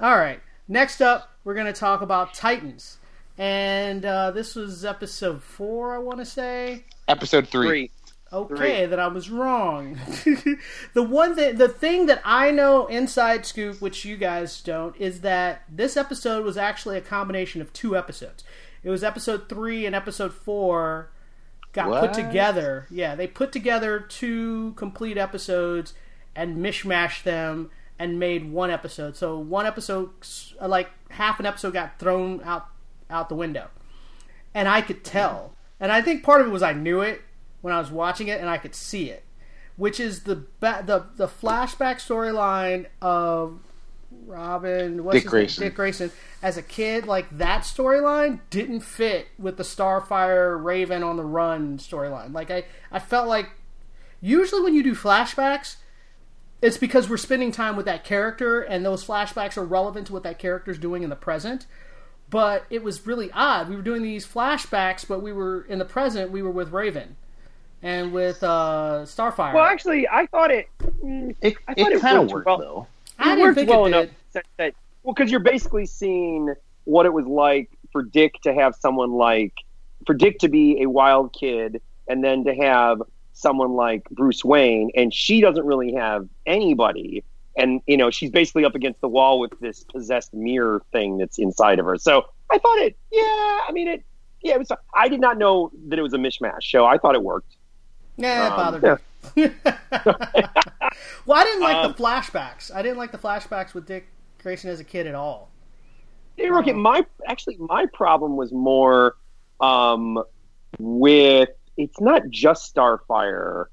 [0.00, 0.40] All right.
[0.68, 2.98] Next up, we're going to talk about Titans.
[3.38, 6.84] And uh, this was episode four, I want to say.
[7.08, 7.68] Episode three.
[7.68, 7.90] Three.
[8.32, 9.94] Okay, that I was wrong.
[10.94, 15.22] the one that the thing that I know inside scoop, which you guys don't, is
[15.22, 18.44] that this episode was actually a combination of two episodes.
[18.84, 21.10] It was episode three and episode four
[21.72, 22.86] got put together.
[22.90, 25.94] Yeah, they put together two complete episodes
[26.34, 29.16] and mishmashed them and made one episode.
[29.16, 30.10] So one episode,
[30.60, 32.66] like half an episode, got thrown out
[33.08, 33.68] out the window,
[34.54, 35.54] and I could tell.
[35.78, 37.22] And I think part of it was I knew it
[37.60, 39.24] when I was watching it, and I could see it,
[39.76, 43.60] which is the ba- the the flashback storyline of
[44.30, 45.62] Robin, what's Dick his Grayson.
[45.62, 45.70] Name?
[45.70, 46.12] Dick Grayson,
[46.42, 51.78] as a kid, like that storyline didn't fit with the Starfire Raven on the run
[51.78, 52.32] storyline.
[52.32, 53.50] Like I, I felt like
[54.20, 55.76] usually when you do flashbacks,
[56.62, 60.22] it's because we're spending time with that character, and those flashbacks are relevant to what
[60.22, 61.66] that character's doing in the present.
[62.28, 63.68] But it was really odd.
[63.68, 66.30] We were doing these flashbacks, but we were in the present.
[66.30, 67.16] We were with Raven
[67.82, 69.52] and with uh, Starfire.
[69.54, 70.68] Well, actually, I thought it.
[71.02, 72.58] mm, It, I thought it it kind of worked worked well.
[72.58, 72.86] though.
[73.18, 74.42] I it didn't worked think well it enough did.
[74.42, 76.54] that, that well, because you're basically seeing
[76.84, 79.54] what it was like for Dick to have someone like
[80.06, 83.02] for Dick to be a wild kid, and then to have
[83.32, 87.22] someone like Bruce Wayne, and she doesn't really have anybody,
[87.56, 91.38] and you know she's basically up against the wall with this possessed mirror thing that's
[91.38, 91.96] inside of her.
[91.96, 94.02] So I thought it, yeah, I mean it,
[94.42, 94.70] yeah, it was.
[94.94, 96.84] I did not know that it was a mishmash show.
[96.84, 97.56] I thought it worked.
[98.16, 99.00] Yeah, it Um, bothered
[99.36, 99.46] yeah.
[99.46, 99.50] me.
[101.26, 102.74] well, I didn't like Um, the flashbacks.
[102.74, 104.08] I didn't like the flashbacks with Dick
[104.42, 105.50] Grayson as a kid at all.
[106.36, 109.16] Hey, Rookie, my actually my problem was more
[109.60, 110.22] um,
[110.78, 113.66] with it's not just Starfire,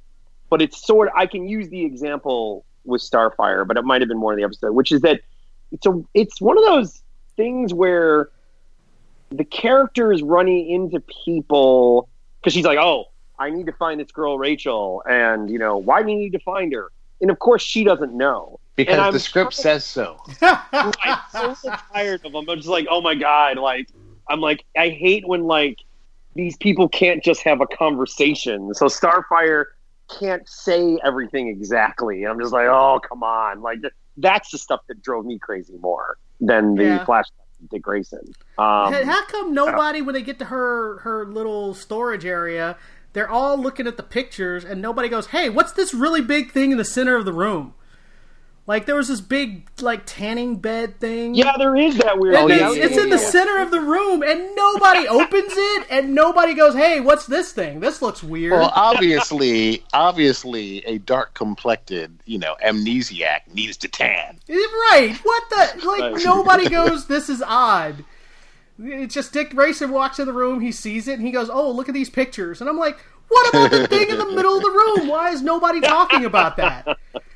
[0.49, 1.09] but it's sort.
[1.09, 4.38] Of, I can use the example with Starfire, but it might have been more in
[4.38, 5.22] the episode, which is that
[5.72, 7.01] it's a it's one of those
[7.36, 8.30] things where
[9.30, 12.09] the character is running into people
[12.39, 13.05] because she's like, oh,
[13.38, 16.39] I need to find this girl Rachel, and you know why do you need to
[16.39, 16.91] find her?
[17.22, 18.59] And of course, she doesn't know.
[18.78, 20.17] Because the script trying- says so.
[20.41, 22.47] I'm so tired of them.
[22.49, 23.89] I'm just like, oh my god, like
[24.30, 25.78] I'm like, I hate when like
[26.36, 28.73] these people can't just have a conversation.
[28.75, 29.65] So Starfire
[30.19, 32.23] can't say everything exactly.
[32.25, 33.80] I'm just like, oh come on, like
[34.15, 37.05] that's the stuff that drove me crazy more than the Yeah.
[37.05, 37.23] flashback
[37.63, 38.21] of Dick Grayson.
[38.59, 42.78] Um, How come nobody, when they get to her her little storage area,
[43.13, 46.71] they're all looking at the pictures, and nobody goes, "Hey, what's this really big thing
[46.71, 47.73] in the center of the room?"
[48.68, 51.36] Like there was this big like tanning bed thing.
[51.36, 52.36] yeah, there is that weird.
[52.36, 52.59] And thing.
[52.61, 56.76] it's, it's in the center of the room, and nobody opens it, and nobody goes,
[56.76, 57.80] "Hey, what's this thing?
[57.80, 64.38] This looks weird." Well, obviously, obviously, a dark complected, you know, amnesiac needs to tan.
[64.49, 65.18] Eh, right.
[65.24, 65.88] What the?
[65.88, 68.03] Like, nobody goes, this is odd.
[68.80, 71.72] It's just Dick Grayson walks in the room, he sees it, and he goes, oh,
[71.72, 72.61] look at these pictures.
[72.61, 75.07] And I'm like, what about the thing in the middle of the room?
[75.07, 76.97] Why is nobody talking about that?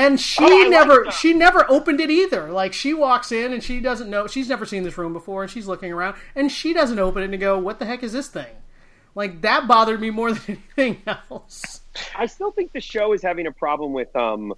[0.00, 2.50] And she Oh, I like never, she never opened it either.
[2.50, 5.50] Like she walks in and she doesn't know, she's never seen this room before, and
[5.50, 8.28] she's looking around, and she doesn't open it and go, "What the heck is this
[8.28, 8.56] thing?"
[9.14, 11.82] Like that bothered me more than anything else.
[12.16, 14.54] I still think the show is having a problem with um,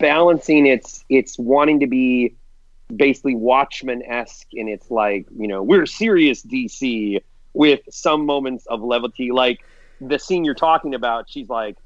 [0.00, 2.34] balancing its its wanting to be
[2.96, 7.22] basically Watchmen esque in its like you know we're serious DC
[7.54, 9.64] with some moments of levity, like
[10.00, 11.30] the scene you're talking about.
[11.30, 11.76] She's like,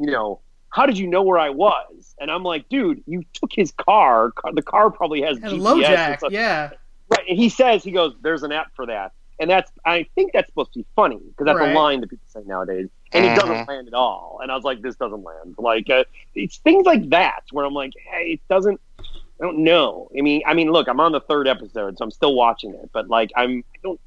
[0.00, 0.40] you know,
[0.70, 2.14] how did you know where I was?
[2.20, 4.30] And I'm like, dude, you took his car.
[4.32, 5.60] Car- The car probably has And GPS.
[5.84, 6.32] LoJack, stuff.
[6.32, 6.70] yeah.
[7.10, 7.24] Right.
[7.28, 9.12] And he says, he goes, there's an app for that.
[9.40, 11.70] And that's, I think that's supposed to be funny because that's Right.
[11.72, 12.88] a line that people say nowadays.
[13.12, 14.40] And it doesn't land at all.
[14.42, 15.54] And I was like, this doesn't land.
[15.58, 16.04] Like, uh,
[16.34, 19.04] it's things like that where I'm like, hey, it doesn't, I
[19.40, 20.10] don't know.
[20.18, 22.90] I mean, I mean, look, I'm on the third episode, so I'm still watching it,
[22.92, 24.00] but like, I'm, I don't,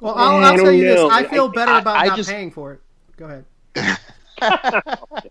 [0.00, 1.10] Well, I'll, I I'll tell don't you this.
[1.12, 2.80] I feel I- better I- about I not just- paying for it.
[3.16, 3.44] Go ahead.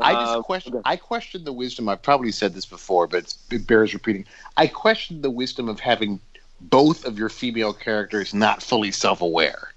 [0.00, 0.82] I just Uh, question.
[0.84, 1.88] I question the wisdom.
[1.88, 4.26] I've probably said this before, but it's, it bears repeating.
[4.56, 6.20] I question the wisdom of having
[6.60, 9.72] both of your female characters not fully self-aware,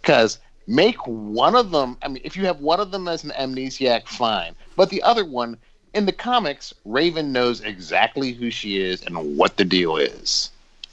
[0.00, 1.96] because make one of them.
[2.02, 5.24] I mean, if you have one of them as an amnesiac, fine, but the other
[5.24, 5.56] one.
[5.92, 10.52] In the comics, Raven knows exactly who she is and what the deal is.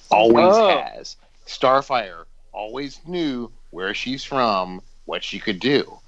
[0.10, 0.70] Always Oh.
[0.70, 1.16] has.
[1.46, 6.00] Starfire always knew where she's from, what she could do.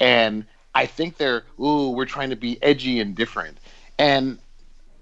[0.00, 0.46] And
[0.78, 3.58] I think they're, ooh, we're trying to be edgy and different.
[3.98, 4.38] And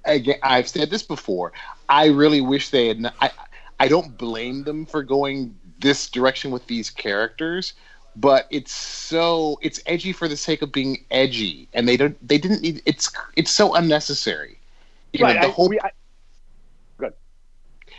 [0.07, 1.53] again, I've said this before.
[1.91, 2.99] I really wish they had.
[2.99, 3.31] Not, I
[3.79, 7.75] I don't blame them for going this direction with these characters,
[8.17, 12.17] but it's so it's edgy for the sake of being edgy, and they don't.
[12.27, 12.81] They didn't need.
[12.87, 14.59] It's it's so unnecessary.
[15.13, 15.91] You know, right, the I, whole we- I,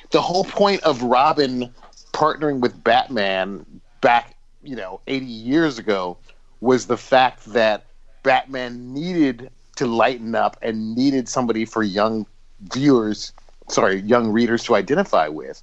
[0.10, 1.72] the whole point of Robin
[2.12, 3.68] partnering with Batman
[4.02, 6.18] back, you know, 80 years ago
[6.62, 7.86] was the fact that
[8.24, 12.26] Batman needed to lighten up and needed somebody for young
[12.74, 13.32] viewers,
[13.70, 15.62] sorry, young readers to identify with.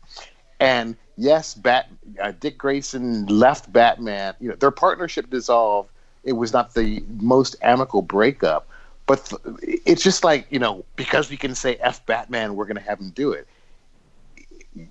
[0.60, 1.90] And yes, Bat
[2.22, 4.34] uh, Dick Grayson left Batman.
[4.40, 5.90] You know, their partnership dissolved.
[6.22, 8.68] It was not the most amicable breakup,
[9.06, 12.76] but th- it's just like you know because we can say f Batman, we're going
[12.76, 13.46] to have him do it.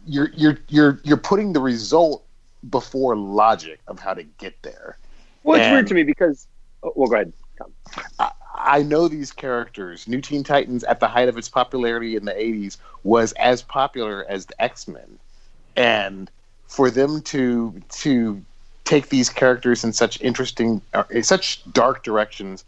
[0.05, 2.23] You're you're you're you're putting the result
[2.69, 4.97] before logic of how to get there.
[5.43, 6.47] Well, it's And- weird to me because.
[6.81, 7.33] Oh, well, go ahead.
[7.57, 7.71] Tom.
[8.19, 10.07] I, I know these characters.
[10.07, 14.25] New Teen Titans, at the height of its popularity in the '80s, was as popular
[14.27, 15.19] as the X Men,
[15.75, 16.29] and
[16.67, 18.41] for them to to
[18.85, 22.65] take these characters in such interesting, uh, in such dark directions,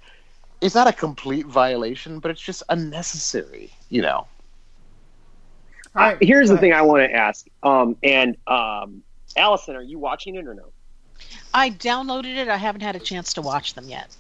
[0.61, 3.69] it's not a complete violation, but it's just unnecessary.
[3.89, 4.28] You know,
[5.95, 7.45] All right, Here's the thing I want to ask.
[7.63, 9.03] Um, and um,
[9.38, 10.67] Allison, are you watching it or no?
[11.56, 12.49] I downloaded it.
[12.49, 14.14] I haven't had a chance to watch them yet.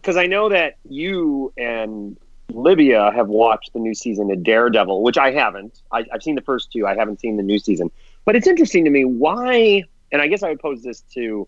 [0.00, 2.16] Because I know that you and
[2.48, 5.82] Libby have watched the new season of Daredevil, which I haven't.
[5.92, 6.86] I, I've seen the first two.
[6.86, 7.90] I haven't seen the new season.
[8.24, 11.46] But it's interesting to me why, and I guess I would pose this to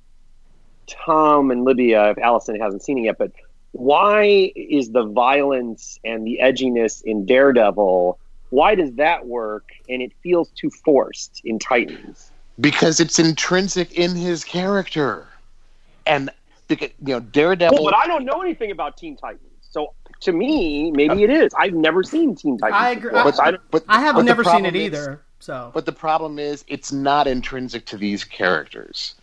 [0.86, 3.32] Tom and Libby if Allison hasn't seen it yet, but
[3.72, 8.18] why is the violence and the edginess in Daredevil,
[8.50, 12.30] why does that work and it feels too forced in Titans?
[12.60, 15.26] Because it's intrinsic in his character,
[16.06, 16.30] and
[16.68, 17.76] because you know Daredevil.
[17.76, 19.40] Well, but I don't know anything about Teen Titans.
[19.70, 21.52] So to me, maybe it is.
[21.54, 22.80] I've never seen Teen Titans.
[22.80, 23.10] I agree.
[23.10, 25.20] before, but, I but- I have but never seen problem it is- either.
[25.40, 29.14] So But the problem is, it's not intrinsic to these characters,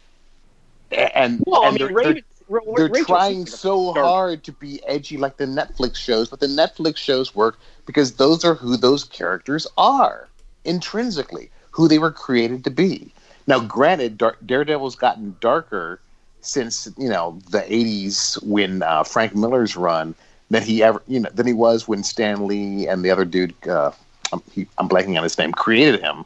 [0.92, 4.06] and Well, I mean, they're, Raven, Ra- they're, trying so dark.
[4.06, 7.58] hard to be edgy like the Netflix shows, but the Netflix shows work
[7.88, 10.28] because those are who those characters are
[10.64, 13.12] intrinsically, who they were created to be.
[13.48, 16.00] Now, granted, Dar- Daredevil's gotten darker
[16.42, 20.16] since you know the '80s when uh, Frank Miller's run
[20.50, 23.56] than he ever you know than he was when Stan Lee and the other dude.
[23.68, 23.92] Uh,
[24.34, 25.52] I'm, he, I'm blanking on his name.
[25.52, 26.24] Created him,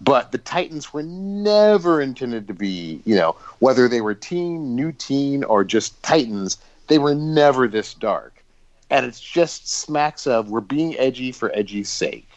[0.00, 4.92] but the Titans were never intended to be, you know, whether they were teen, new
[4.92, 6.56] teen, or just Titans,
[6.86, 8.44] they were never this dark.
[8.90, 12.28] And it's just smacks of we're being edgy for edgy's sake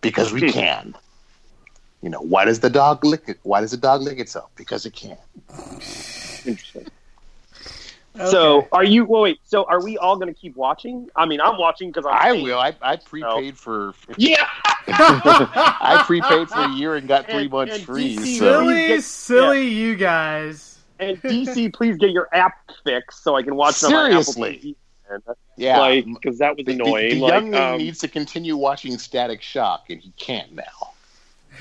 [0.00, 0.94] because we can.
[2.02, 3.38] You know, why does the dog lick it?
[3.44, 4.50] Why does the dog lick itself?
[4.56, 5.16] Because it can.
[6.44, 6.86] Interesting.
[8.28, 9.04] So, are you?
[9.06, 9.38] Well, wait.
[9.44, 11.08] So, are we all going to keep watching?
[11.16, 12.58] I mean, I'm watching because I I will.
[12.58, 13.94] I, I prepaid for.
[14.18, 14.46] Yeah.
[14.88, 18.16] I prepaid for a year and got three And- months and free.
[18.16, 20.78] DC So silly, get- silly, you guys.
[20.98, 24.22] And DC, please get your app fixed so I can watch it on my Apple
[24.24, 24.76] Seriously.
[25.10, 25.34] TV.
[25.56, 27.14] yeah, Like, because that was the, the- annoying.
[27.14, 30.62] the like, young man um, needs to continue watching Static Shock, and he can't now.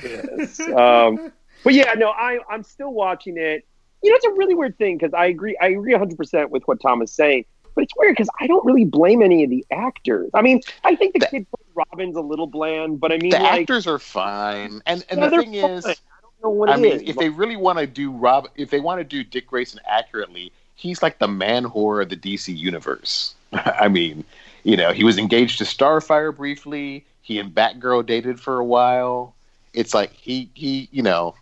[0.04, 0.60] Yes.
[0.60, 1.32] um,
[1.64, 3.66] but yeah, no, I I'm still watching it.
[4.04, 5.56] You know, it's a really weird thing because I agree.
[5.62, 7.46] I agree 100 percent with what Tom is saying.
[7.74, 10.30] But it's weird because I don't really blame any of the actors.
[10.34, 13.40] I mean, I think the The- kid Robin's a little bland, but I mean, the
[13.40, 15.72] like, actors are fine, and and yeah, the thing fine.
[15.72, 17.02] is, I don't know what I mean, is.
[17.04, 20.52] if they really want to do Rob, if they want to do Dick Grayson accurately,
[20.76, 23.36] he's like the man whore of the DC universe.
[23.54, 24.26] I mean,
[24.64, 27.06] you know, he was engaged to Starfire briefly.
[27.22, 29.34] He and Batgirl dated for a while.
[29.74, 31.36] It's like he he you know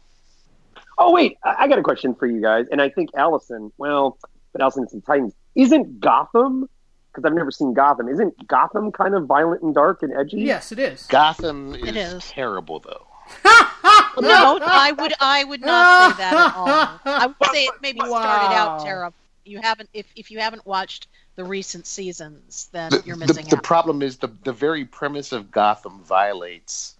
[0.98, 3.72] Oh wait, I I got a question for you guys, and I think Allison.
[3.78, 4.18] Well,
[4.52, 5.34] but Allison's in Titans.
[5.56, 6.68] Isn't Gotham?
[7.12, 8.08] Because I've never seen Gotham.
[8.08, 10.42] Isn't Gotham kind of violent and dark and edgy?
[10.42, 11.08] Yes, it is.
[11.08, 12.28] Gotham is, It is.
[12.30, 13.06] terrible though.
[14.20, 16.68] No, I would I would not say that at all.
[17.06, 18.78] I would say it maybe started Wow.
[18.78, 19.16] out terrible.
[19.46, 23.46] You haven't if if you haven't watched the recent seasons, then the, you're the- missing
[23.48, 23.64] the out.
[23.64, 26.96] problem is the the very premise of Gotham violates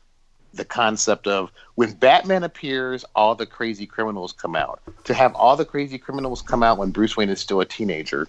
[0.54, 4.82] the concept of when Batman appears, all the crazy criminals come out.
[5.06, 8.28] To have all the crazy criminals come out when Bruce Wayne is still a teenager,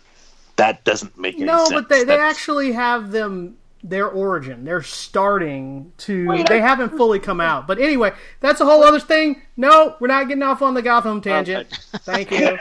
[0.56, 1.70] that doesn't make any No, sense.
[1.70, 4.64] No, but they, they actually have them their origin.
[4.64, 6.28] They're starting to.
[6.28, 7.66] Wait, they I- haven't fully come out.
[7.66, 9.40] But anyway, that's a whole other thing.
[9.56, 11.68] No, we're not getting off on the Gotham tangent.
[12.00, 12.58] Thank you.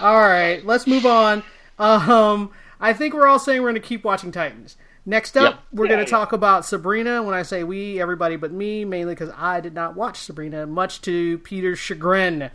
[0.00, 1.42] all right, let's move on.
[1.78, 4.76] Um, I think we're all saying we're going to keep watching Titans.
[5.08, 5.60] Next up, Yep.
[5.72, 6.04] we're Yeah, going yeah.
[6.06, 7.22] to talk about Sabrina.
[7.22, 11.00] When I say we, everybody but me, mainly because I did not watch Sabrina, much
[11.02, 12.50] to Peter's chagrin.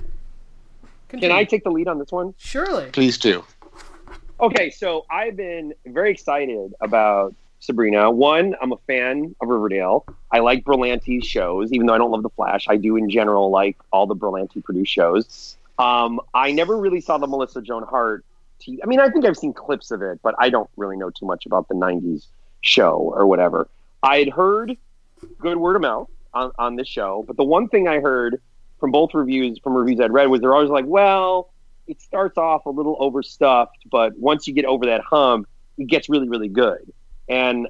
[1.08, 2.34] Can I take the lead on this one?
[2.38, 2.88] Surely.
[2.92, 3.44] Please do.
[4.40, 8.10] Okay, so I've been very excited about Sabrina.
[8.12, 10.06] One, I'm a fan of Riverdale.
[10.32, 12.66] I like Berlanti's shows, even though I don't love The Flash.
[12.68, 15.58] I do, in general, like all the Berlanti produced shows.
[15.80, 18.26] Um, I never really saw the Melissa Joan Hart.
[18.60, 21.10] T- I mean, I think I've seen clips of it, but I don't really know
[21.12, 22.28] too much about the '90s
[22.62, 23.68] show or whatever.
[24.04, 24.78] I had heard
[25.40, 28.42] good word of mouth on, on this show, but the one thing I heard
[28.80, 31.52] from both reviews, from reviews I'd read, was they're always like, "Well,
[31.88, 35.48] it starts off a little overstuffed, but once you get over that hump,
[35.78, 36.92] it gets really, really good."
[37.30, 37.68] And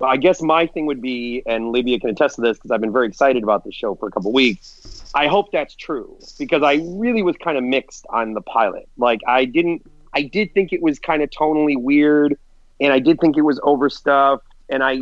[0.00, 2.92] I guess my thing would be, and Libby can attest to this because I've been
[2.92, 5.10] very excited about this show for a couple weeks.
[5.14, 8.88] I hope that's true because I really was kind of mixed on the pilot.
[8.96, 9.84] Like I didn't,
[10.14, 12.38] I did think it was kind of tonally weird,
[12.80, 15.00] and I did think it was overstuffed, and I,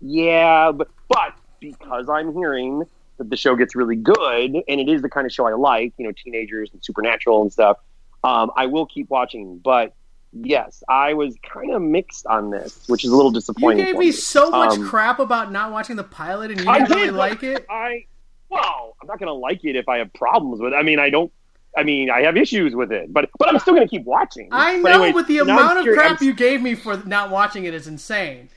[0.00, 2.84] yeah, but but because I'm hearing
[3.18, 5.92] that the show gets really good, and it is the kind of show I like,
[5.98, 7.78] you know, teenagers and supernatural and stuff.
[8.24, 9.94] Um, I will keep watching, but
[10.32, 13.78] yes, I was kind of mixed on this, which is a little disappointing.
[13.80, 16.66] You gave for me so much Um, crap about not watching the pilot, and you
[16.72, 17.66] didn't really like it.
[17.68, 18.04] I
[18.48, 20.72] well, I'm not gonna like it if I have problems with.
[20.72, 20.76] it.
[20.76, 21.32] I mean, I don't.
[21.78, 24.48] I mean, I have issues with it, but but I'm still gonna keep watching.
[24.50, 26.60] I But know, anyway, but the now I'm amount of curious- crap I'm- you gave
[26.60, 28.48] me for not watching it is insane.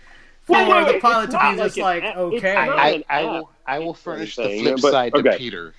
[0.42, 2.18] For Wait, wait, the pilot it's to be not just an like, app.
[2.18, 2.36] okay.
[2.38, 5.32] It's not I, I oh, will I will furnish the flip but- side okay.
[5.32, 5.74] to Peter.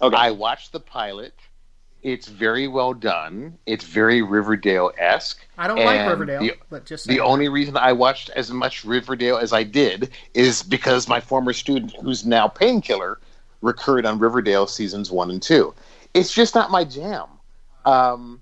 [0.00, 0.16] Okay.
[0.16, 1.34] I watched the pilot.
[2.02, 3.56] It's very well done.
[3.66, 5.42] It's very Riverdale esque.
[5.56, 7.20] I don't like Riverdale, the- but just The saying.
[7.20, 11.94] only reason I watched as much Riverdale as I did is because my former student,
[12.02, 13.18] who's now Painkiller,
[13.62, 15.72] recurred on Riverdale seasons one and two.
[16.14, 17.26] It's just not my jam.
[17.84, 18.40] Um,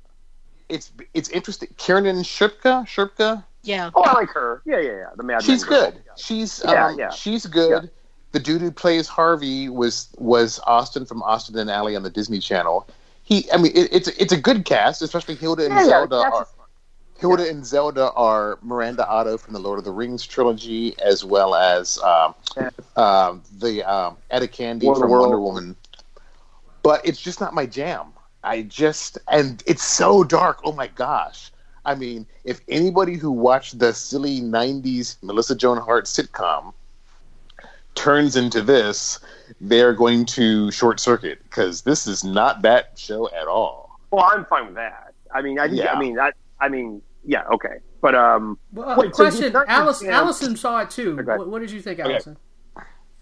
[0.68, 1.68] it's it's interesting.
[1.76, 3.90] Kiernan Shipka, Shipka, Yeah.
[3.94, 4.62] Oh, I like her.
[4.64, 5.06] Yeah, yeah, yeah.
[5.16, 5.90] The Mad she's Men girl.
[5.90, 6.02] good.
[6.16, 7.10] She's Yeah, um, yeah.
[7.10, 7.84] she's good.
[7.84, 7.88] Yeah.
[8.32, 12.38] The dude who plays Harvey was was Austin from Austin and Ally on the Disney
[12.38, 12.86] Channel.
[13.24, 16.16] He, I mean, it, it's it's a good cast, especially Hilda and Yeah, yeah, Zelda.
[16.22, 16.46] that's Are,
[17.18, 21.54] Hilda and Zelda are Miranda Otto from the Lord of the Rings trilogy, as well
[21.54, 22.70] as um, Yeah.
[22.96, 25.76] um, the um, Etta Candy War of the from Wonder Woman.
[26.82, 28.12] But it's just not my jam.
[28.44, 30.60] I just and it's so dark.
[30.64, 31.52] Oh my gosh!
[31.84, 36.72] I mean, if anybody who watched the silly '90s Melissa Joan Hart sitcom
[37.94, 39.20] turns into this,
[39.60, 44.00] they're going to short circuit because this is not that show at all.
[44.10, 45.14] Well, I'm fine with that.
[45.32, 45.66] I mean, I.
[45.66, 45.92] Yeah.
[45.92, 46.32] I mean, I.
[46.60, 50.12] I mean, yeah, okay, but um, Well, uh, Wait, question: it's not your Alice, jam-
[50.12, 51.18] Allison saw it too.
[51.20, 51.36] Okay.
[51.36, 52.12] What, what did you think, Okay.
[52.12, 52.36] Allison?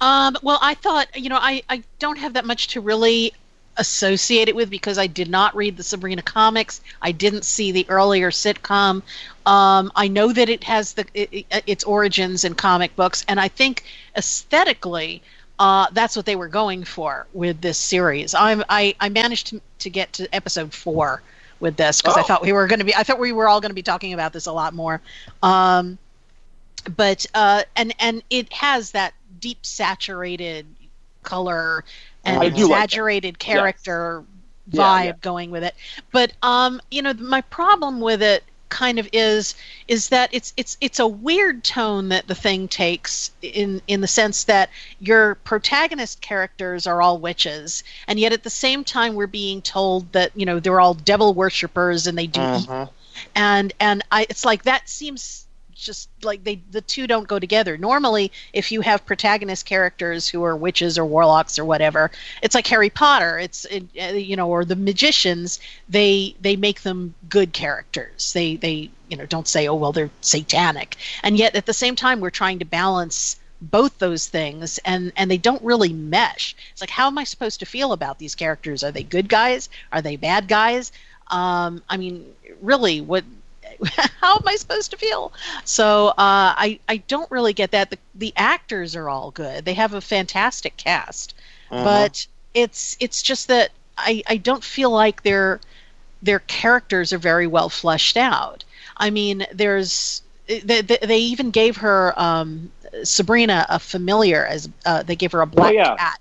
[0.03, 3.35] Um, well, I thought, you know, I, I don't have that much to really
[3.81, 6.81] associate it with because I did not read the Sabrina comics.
[7.03, 9.03] I didn't see the earlier sitcom.
[9.47, 13.41] Um, I know that it has the it, it- its origins in comic books, and
[13.41, 13.85] I think
[14.17, 15.23] aesthetically,
[15.59, 18.35] uh, that's what they were going for with this series.
[18.35, 21.23] I'm, I I managed to, to get to episode four
[21.61, 22.25] with this because I Oh.
[22.25, 24.13] thought we were going to be I thought we were all going to be talking
[24.15, 25.01] about this a lot more.
[25.43, 25.99] Um,
[26.97, 30.67] but uh, and and it has that deep saturated
[31.23, 31.85] color
[32.25, 34.25] and do like exaggerated character
[34.71, 35.13] Yeah, vibe yeah.
[35.21, 35.75] going with it.
[36.13, 39.57] But um, you know, my problem with it kind of is
[39.89, 44.07] is that it's it's it's a weird tone that the thing takes in in the
[44.07, 49.27] sense that your protagonist characters are all witches and yet at the same time we're
[49.27, 52.95] being told that you know they're all devil worshippers and they do evil
[53.35, 55.47] and and I it's like that seems
[55.81, 57.77] just like they the two don't go together.
[57.77, 62.11] Normally, if you have protagonist characters who are witches or warlocks or whatever,
[62.43, 63.39] it's like Harry Potter.
[63.39, 65.61] It's it, uh, you know, or the magicians.
[65.89, 68.33] They they make them good characters.
[68.33, 71.97] They they you know don't say oh well they're satanic, and yet at the same
[71.97, 76.81] time we're trying to balance both those things and and they don't really mesh it's
[76.81, 80.01] like how am i supposed to feel about these characters are they good guys are
[80.01, 80.93] they bad guys
[81.29, 82.25] um i mean
[82.63, 83.23] really what
[84.21, 85.33] how am I supposed to feel?
[85.65, 87.91] So uh, I I don't really get that.
[87.91, 89.65] The the actors are all good.
[89.65, 91.35] They have a fantastic cast,
[91.71, 95.61] but it's it's just that I I don't feel like their
[96.23, 98.65] their characters are very well fleshed out.
[98.97, 102.71] I mean, there's they, they, even gave her um,
[103.05, 105.97] Sabrina a familiar as uh, they gave her a black yeah.
[105.97, 106.21] cat.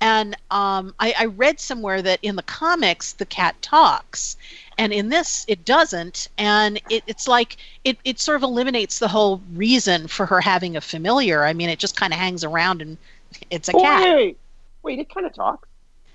[0.00, 4.36] And um, I, I read somewhere that in the comics the cat talks,
[4.78, 6.28] and in this it doesn't.
[6.38, 10.76] And it, it's like it, it sort of eliminates the whole reason for her having
[10.76, 11.44] a familiar.
[11.44, 12.96] I mean, it just kind of hangs around and
[13.50, 14.14] it's a cat.
[14.14, 14.36] wait,
[14.82, 15.68] wait, it kind of talks.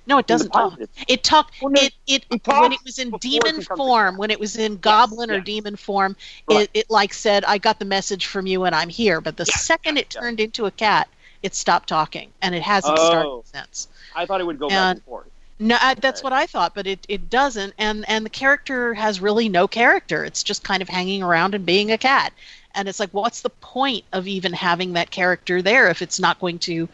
[0.05, 0.79] No, it doesn't talk.
[1.09, 1.61] It talked.
[1.61, 4.31] Well, no, it it it when it was in demon it becomes a form, when
[4.31, 5.45] it was in goblin or yes.
[5.45, 6.15] demon form,
[6.49, 6.61] Right.
[6.61, 9.43] it, it like said, "I got the message from you and I'm here." But the
[9.45, 10.21] Yes, second it yes.
[10.23, 11.09] turned into a cat,
[11.43, 13.05] it stopped talking, and it hasn't Oh.
[13.05, 13.89] started since.
[14.15, 15.27] I thought it would go back And- and forth.
[15.59, 19.19] No, I, that's what I thought, but it, it doesn't, and and the character has
[19.19, 20.23] really no character.
[20.23, 22.31] It's just kind of hanging around and being a cat,
[22.75, 26.39] and it's like, what's the point of even having that character there if it's not
[26.39, 26.88] going to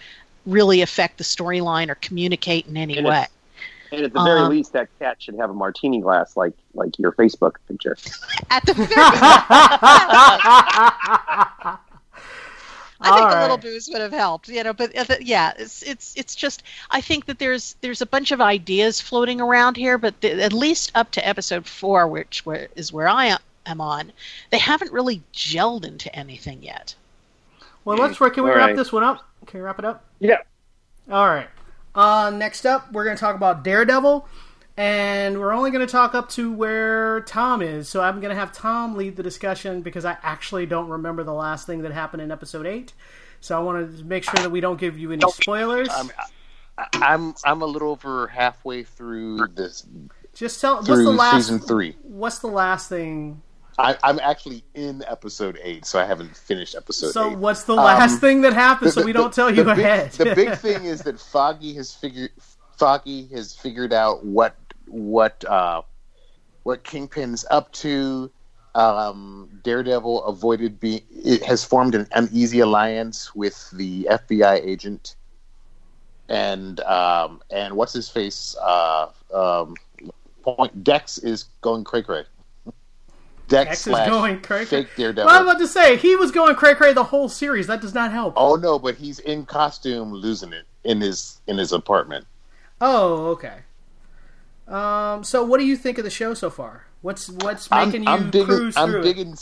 [0.45, 3.27] really affect the storyline or communicate in any And way?
[3.91, 6.97] And at the very Um, least, that cat should have a martini glass, like like
[6.97, 7.97] your Facebook picture.
[8.49, 8.87] At the very
[13.03, 14.73] I All think a little booze would have helped, you know.
[14.73, 18.31] But uh, the- yeah, it's it's it's just I think that there's there's a bunch
[18.31, 22.69] of ideas floating around here, but the, at least up to episode four, which where,
[22.75, 24.13] is where I am on,
[24.51, 26.95] they haven't really gelled into anything yet.
[27.85, 28.17] Well, let's.
[28.17, 28.75] Can we All wrap right.
[28.75, 29.27] this one up?
[29.45, 30.05] Can we wrap it up?
[30.19, 30.37] Yeah.
[31.11, 31.49] All right.
[31.95, 34.27] Uh, next up, we're going to talk about Daredevil,
[34.77, 37.87] and we're only going to talk up to where Tom is.
[37.89, 41.33] So I'm going to have Tom lead the discussion because I actually don't remember the
[41.33, 42.93] last thing that happened in episode eight.
[43.39, 45.89] So I want to make sure that we don't give you any spoilers.
[45.91, 46.09] I'm,
[46.93, 49.85] I'm I'm a little over halfway through this
[50.33, 51.95] Just tell what's the last season three.
[52.01, 53.41] what's the last thing.
[53.77, 57.37] I, I'm actually in episode eight, so I haven't finished episode So eight.
[57.37, 58.91] what's the last Um, thing that happened?
[58.93, 60.11] so we don't tell you the big, ahead.
[60.13, 62.31] the big thing is that Foggy has figured
[62.77, 64.55] Foggy has figured out what
[64.87, 65.81] what uh,
[66.63, 68.31] what Kingpin's up to.
[68.75, 71.01] Um, Daredevil avoided being.
[71.11, 75.15] It has formed an uneasy alliance with the FBI agent,
[76.27, 78.55] and um, and what's his face?
[78.61, 79.75] Uh, um,
[80.41, 82.23] point Dex is going cray cray.
[83.47, 84.87] Dex, X is going cray cray.
[84.95, 85.25] Daredevil.
[85.25, 87.67] Well, I'm about to say he was going cray cray the whole series.
[87.67, 88.33] That does not help.
[88.37, 92.25] Oh no, but he's in costume, losing it in his in his apartment.
[92.81, 93.59] Oh, okay.
[94.67, 96.85] Um, so what do you think of the show so far?
[97.01, 98.45] What's what's making I'm, you I'm digging.
[98.47, 99.03] cruise I'm through it?
[99.03, 99.35] digging.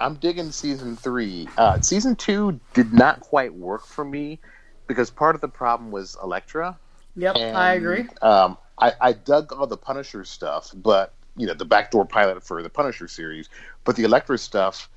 [0.00, 1.48] I'm digging season three.
[1.56, 4.38] Uh, season two did not quite work for me
[4.86, 6.78] because part of the problem was Elektra.
[7.16, 8.06] Yep, And, I agree.
[8.20, 12.62] Um, I, I dug all the Punisher stuff, but you know the backdoor pilot for
[12.62, 13.48] the Punisher series,
[13.84, 14.90] but the Elektra stuff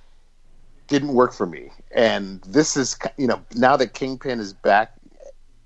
[0.88, 1.70] didn't work for me.
[1.92, 4.94] And this is you know now that Kingpin is back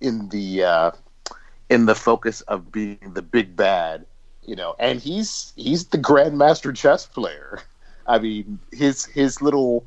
[0.02, 0.92] in the uh,
[1.70, 4.06] in the focus of being the big bad,
[4.44, 7.60] you know, and he's he's the grandmaster chess player.
[8.08, 9.86] I mean, his his little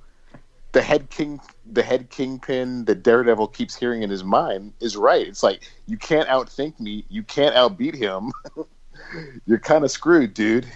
[0.73, 1.41] the head king
[1.73, 5.27] the head kingpin that Daredevil keeps hearing in his mind is right.
[5.27, 8.33] It's like you can't outthink me, you can't outbeat him.
[9.47, 10.67] You're kind of screwed, dude.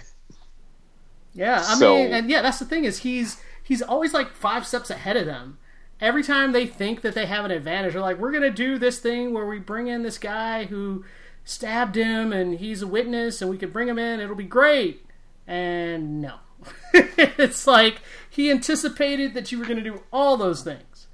[1.33, 4.65] Yeah, I So- mean, and yeah, that's the thing is he's he's always like five
[4.67, 5.57] steps ahead of them.
[6.01, 8.99] Every time they think that they have an advantage, they're like, "We're gonna do this
[8.99, 11.05] thing where we bring in this guy who
[11.45, 14.19] stabbed him, and he's a witness, and we could bring him in.
[14.19, 15.05] It'll be great."
[15.47, 16.35] And no,
[16.93, 21.07] it's like he anticipated that you were gonna do all those things,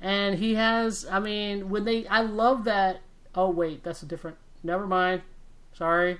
[0.00, 1.06] and he has.
[1.10, 3.00] I mean, when they, I love that.
[3.34, 4.36] Oh wait, that's a different.
[4.62, 5.22] Never mind.
[5.72, 6.18] Sorry.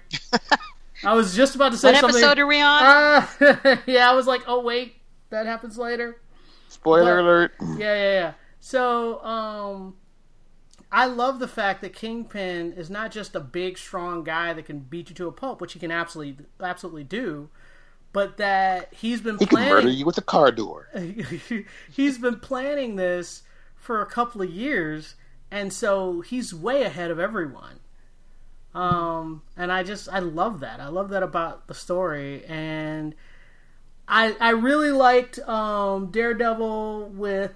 [1.05, 2.22] I was just about to say What something.
[2.22, 2.82] episode are we on?
[2.82, 4.97] Uh, yeah, I was like, oh wait,
[5.30, 6.20] that happens later.
[6.68, 7.52] Spoiler But- alert.
[7.60, 8.32] Yeah, yeah, yeah.
[8.60, 9.96] So, um,
[10.90, 14.80] I love the fact that Kingpin is not just a big, strong guy that can
[14.80, 17.50] beat you to a pulp, which he can absolutely, absolutely do,
[18.12, 20.88] but that he's been He can murder you with a car door.
[21.90, 23.42] he's been planning this
[23.76, 25.14] for a couple of years,
[25.50, 27.80] and so he's way ahead of everyone.
[28.74, 30.80] Um, and I just I love that.
[30.80, 33.14] I love that about the story, and
[34.09, 37.52] I I really liked um, Daredevil with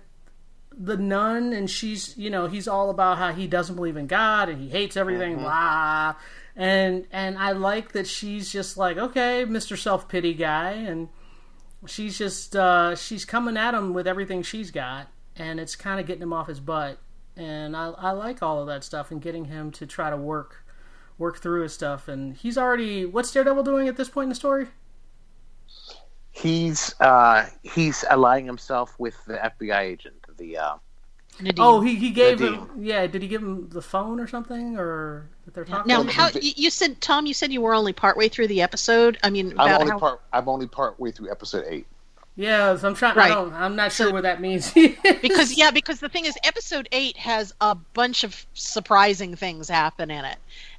[0.76, 4.48] the nun, and she's you know he's all about how he doesn't believe in God
[4.48, 6.14] and he hates everything, blah.
[6.54, 11.08] And and I like that she's just like okay, Mister Self Pity guy, and
[11.86, 16.06] she's just uh, she's coming at him with everything she's got, and it's kind of
[16.06, 16.98] getting him off his butt.
[17.34, 20.66] And I, I like all of that stuff and getting him to try to work
[21.16, 22.08] work through his stuff.
[22.08, 24.68] And he's already what's Daredevil doing at this point in the story?
[26.32, 30.14] He's uh, he's allying himself with the FBI agent.
[30.38, 30.74] The uh,
[31.40, 31.54] Nadine.
[31.64, 32.54] Oh, he, he gave Nadine.
[32.58, 33.06] him yeah.
[33.06, 35.88] Did he give him the phone or something or that they're talking?
[35.88, 36.12] now, about?
[36.12, 37.26] how you you said, Tom?
[37.26, 39.18] You said you were only partway through the episode.
[39.22, 40.22] I mean, I'm only how, part.
[40.32, 41.86] I'm only part way through episode eight.
[42.34, 43.12] Yeah, so I'm trying.
[43.12, 43.28] I Right.
[43.28, 44.72] don't, I'm not sure So- what that means.
[45.20, 50.10] because yeah, because the thing is, episode eight has a bunch of surprising things happen
[50.10, 50.38] in it,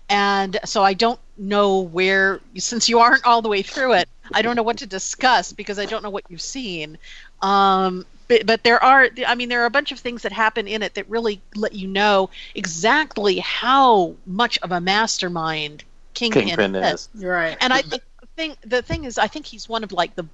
[0.09, 2.39] and so I don't know where.
[2.57, 5.79] Since you aren't all the way through it, I don't know what to discuss because
[5.79, 6.97] I don't know what you've seen.
[7.41, 10.67] Um, but, but there are, I mean, there are a bunch of things that happen
[10.67, 16.75] in it that really let you know exactly how much of a mastermind Kingpin, Kingpin
[16.75, 17.09] is.
[17.13, 17.23] is.
[17.23, 17.57] Right.
[17.59, 20.25] And I think the thing, the thing is, I think he's one of like the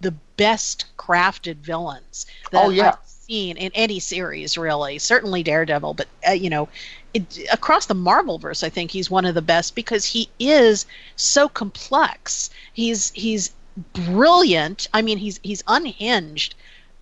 [0.00, 2.90] the best crafted villains that Oh, yeah.
[2.90, 4.98] I've seen in any series, really.
[4.98, 6.68] Certainly Daredevil, but uh, you know,
[7.14, 10.86] it, across the Marvel verse, I think he's one of the best because he is
[11.16, 12.50] so complex.
[12.72, 13.50] He's he's
[13.92, 14.88] brilliant.
[14.92, 16.54] I mean, he's he's unhinged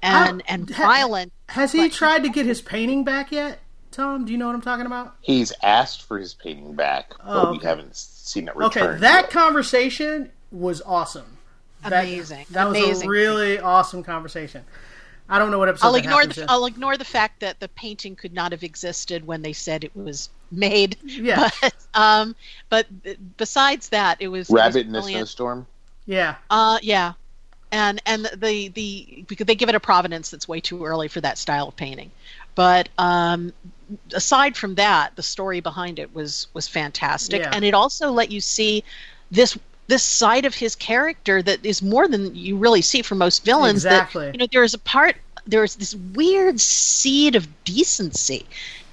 [0.03, 1.33] and How- and ha- violent.
[1.49, 3.61] Has he but- tried to get his painting back yet?
[3.93, 5.15] Tom, do you know what I'm talking about?
[5.23, 7.69] He's asked for his painting back, but Oh, we okay.
[7.69, 8.83] haven't seen it return.
[8.91, 9.31] Okay, that yet.
[9.31, 11.39] conversation was awesome.
[11.83, 12.45] That- Amazing.
[12.51, 13.07] That, was Amazing.
[13.07, 14.65] a really awesome conversation.
[15.29, 15.87] I don't know what episode.
[15.87, 16.49] I'll that ignore happens the in.
[16.51, 19.95] I'll ignore the fact that the painting could not have existed when they said it
[19.97, 20.97] was made.
[21.05, 21.49] Yeah.
[21.61, 22.37] But um,
[22.69, 22.87] but
[23.37, 25.29] besides that, it was it was Rabbit in a brilliant.
[25.29, 25.67] snowstorm.
[26.05, 27.15] Yeah, Uh, yeah,
[27.73, 31.21] and and the the because they give it a provenance that's way too early for
[31.23, 32.13] that style of painting,
[32.55, 33.53] but um,
[34.13, 37.51] aside from that, the story behind it was was fantastic, Yeah.
[37.53, 38.85] and it also let you see
[39.33, 43.45] this this side of his character that is more than you really see for most
[43.45, 43.83] villains.
[43.83, 44.31] that, Exactly.
[44.33, 48.47] you know, there is a part, there's this weird seed of decency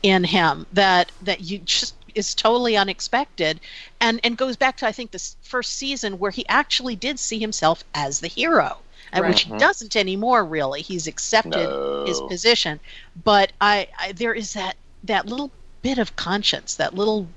[0.03, 3.59] in him that that you just is totally unexpected,
[3.99, 7.39] and and goes back to I think this first season where he actually did see
[7.39, 8.77] himself as the hero.
[9.11, 10.81] And which he doesn't anymore, really.
[10.81, 11.69] He's accepted
[12.07, 12.79] his position,
[13.23, 15.51] but I, I there is that that little
[15.83, 17.27] bit of conscience, that little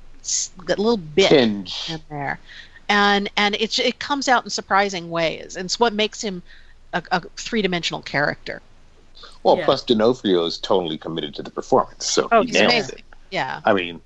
[0.67, 1.91] that little bit Tinge.
[1.91, 2.39] in there,
[2.89, 6.43] and and it it comes out in surprising ways, and it's what makes him
[6.93, 8.63] a, a three dimensional character.
[9.43, 9.65] Well, Yeah.
[9.65, 12.99] plus D'Onofrio is totally committed to the performance, so Oh, he he's nails amazing.
[12.99, 13.05] it.
[13.31, 14.01] Yeah, I mean,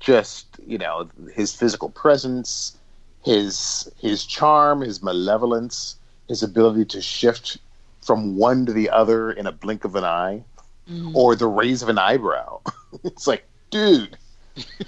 [0.00, 2.76] just you know, his physical presence,
[3.24, 5.96] his his charm, his malevolence,
[6.28, 7.58] his ability to shift
[8.02, 10.42] from one to the other in a blink of an eye,
[10.90, 11.14] Mhm.
[11.14, 12.60] or the raise of an eyebrow.
[13.04, 14.16] it's like, dude.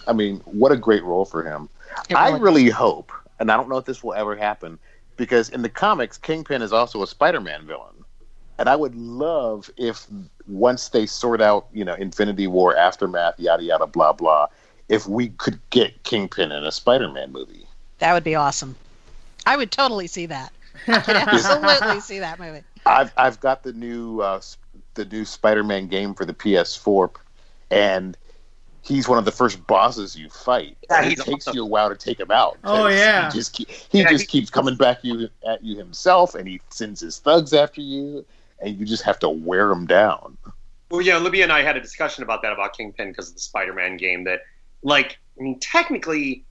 [0.09, 1.69] I mean, what a great role for him.
[2.09, 4.79] It I really- really hope, and I don't know if this will ever happen,
[5.17, 8.05] because in the comics, Kingpin is also a Spider-Man villain,
[8.59, 10.07] and I would love if
[10.47, 14.47] once they sort out, you know, Infinity War aftermath, yada yada, blah blah,
[14.89, 17.67] if we could get Kingpin in a Spider-Man movie.
[17.99, 18.77] that would be awesome.
[19.47, 20.53] I would totally see that.
[20.87, 22.62] I would absolutely see that movie.
[22.87, 24.57] I've I've got the new uh, s-
[24.95, 27.11] the new Spider-Man game for the PS4,
[27.71, 28.17] and
[28.82, 30.77] he's one of the first bosses you fight.
[30.90, 31.57] Yeah, and it takes awesome.
[31.57, 32.59] you a while to take him out.
[32.65, 33.31] Oh, 'cause yeah.
[33.31, 36.48] he just keep, he Yeah, just he- keeps coming back you at you himself, and
[36.48, 38.24] he sends his thugs after you,
[38.61, 40.36] and you just have to wear him down.
[40.90, 43.40] Well, yeah, Libby and I had a discussion about that about Kingpin because of the
[43.40, 44.24] Spider-Man game.
[44.24, 44.40] That,
[44.82, 46.44] like, I mean, technically,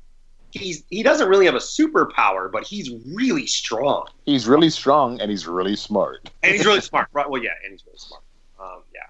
[0.52, 5.30] he's he doesn't really have a superpower, but he's really strong He's really strong and
[5.30, 6.30] he's really smart.
[6.42, 7.08] and he's really smart.
[7.12, 7.30] Right?
[7.30, 8.24] Well, yeah, and he's really smart.
[8.60, 9.02] Um, yeah,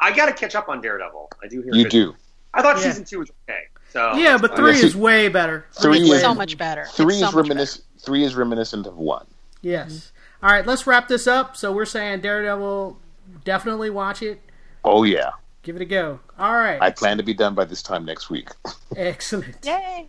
[0.00, 1.30] I got to catch up on Daredevil.
[1.42, 2.16] I do hear You good- do.
[2.54, 2.82] I thought Yeah.
[2.84, 3.62] season two was okay.
[3.90, 5.66] So yeah, but three is way better.
[5.80, 6.84] Three is is- way- It's so much better.
[6.92, 7.84] Three It's so is much reminiscent.
[8.00, 9.26] Three is reminiscent of one.
[9.62, 10.12] Yes.
[10.42, 11.56] All right, let's wrap this up.
[11.56, 12.98] So we're saying Daredevil,
[13.44, 14.40] definitely watch it.
[14.84, 15.30] Oh yeah,
[15.62, 16.20] Give it a go.
[16.38, 16.80] All right.
[16.80, 18.48] I plan to be done by this time next week.
[18.96, 19.56] Excellent.
[19.64, 20.08] Yay!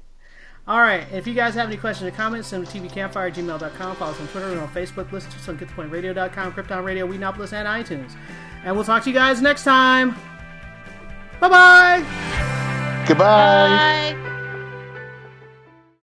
[0.68, 1.06] All right.
[1.11, 3.95] If you guys have any questions or comments, send them to tvcampfire at gmail.com.
[3.95, 5.11] Follow us on Twitter and on Facebook.
[5.11, 8.11] Listen to us on getthepointradio.com, Krypton Radio, Weednopolis, and iTunes.
[8.64, 10.16] And we'll talk to you guys next time.
[11.40, 12.03] Bye-bye.
[13.07, 14.14] Goodbye.
[14.14, 14.29] Bye.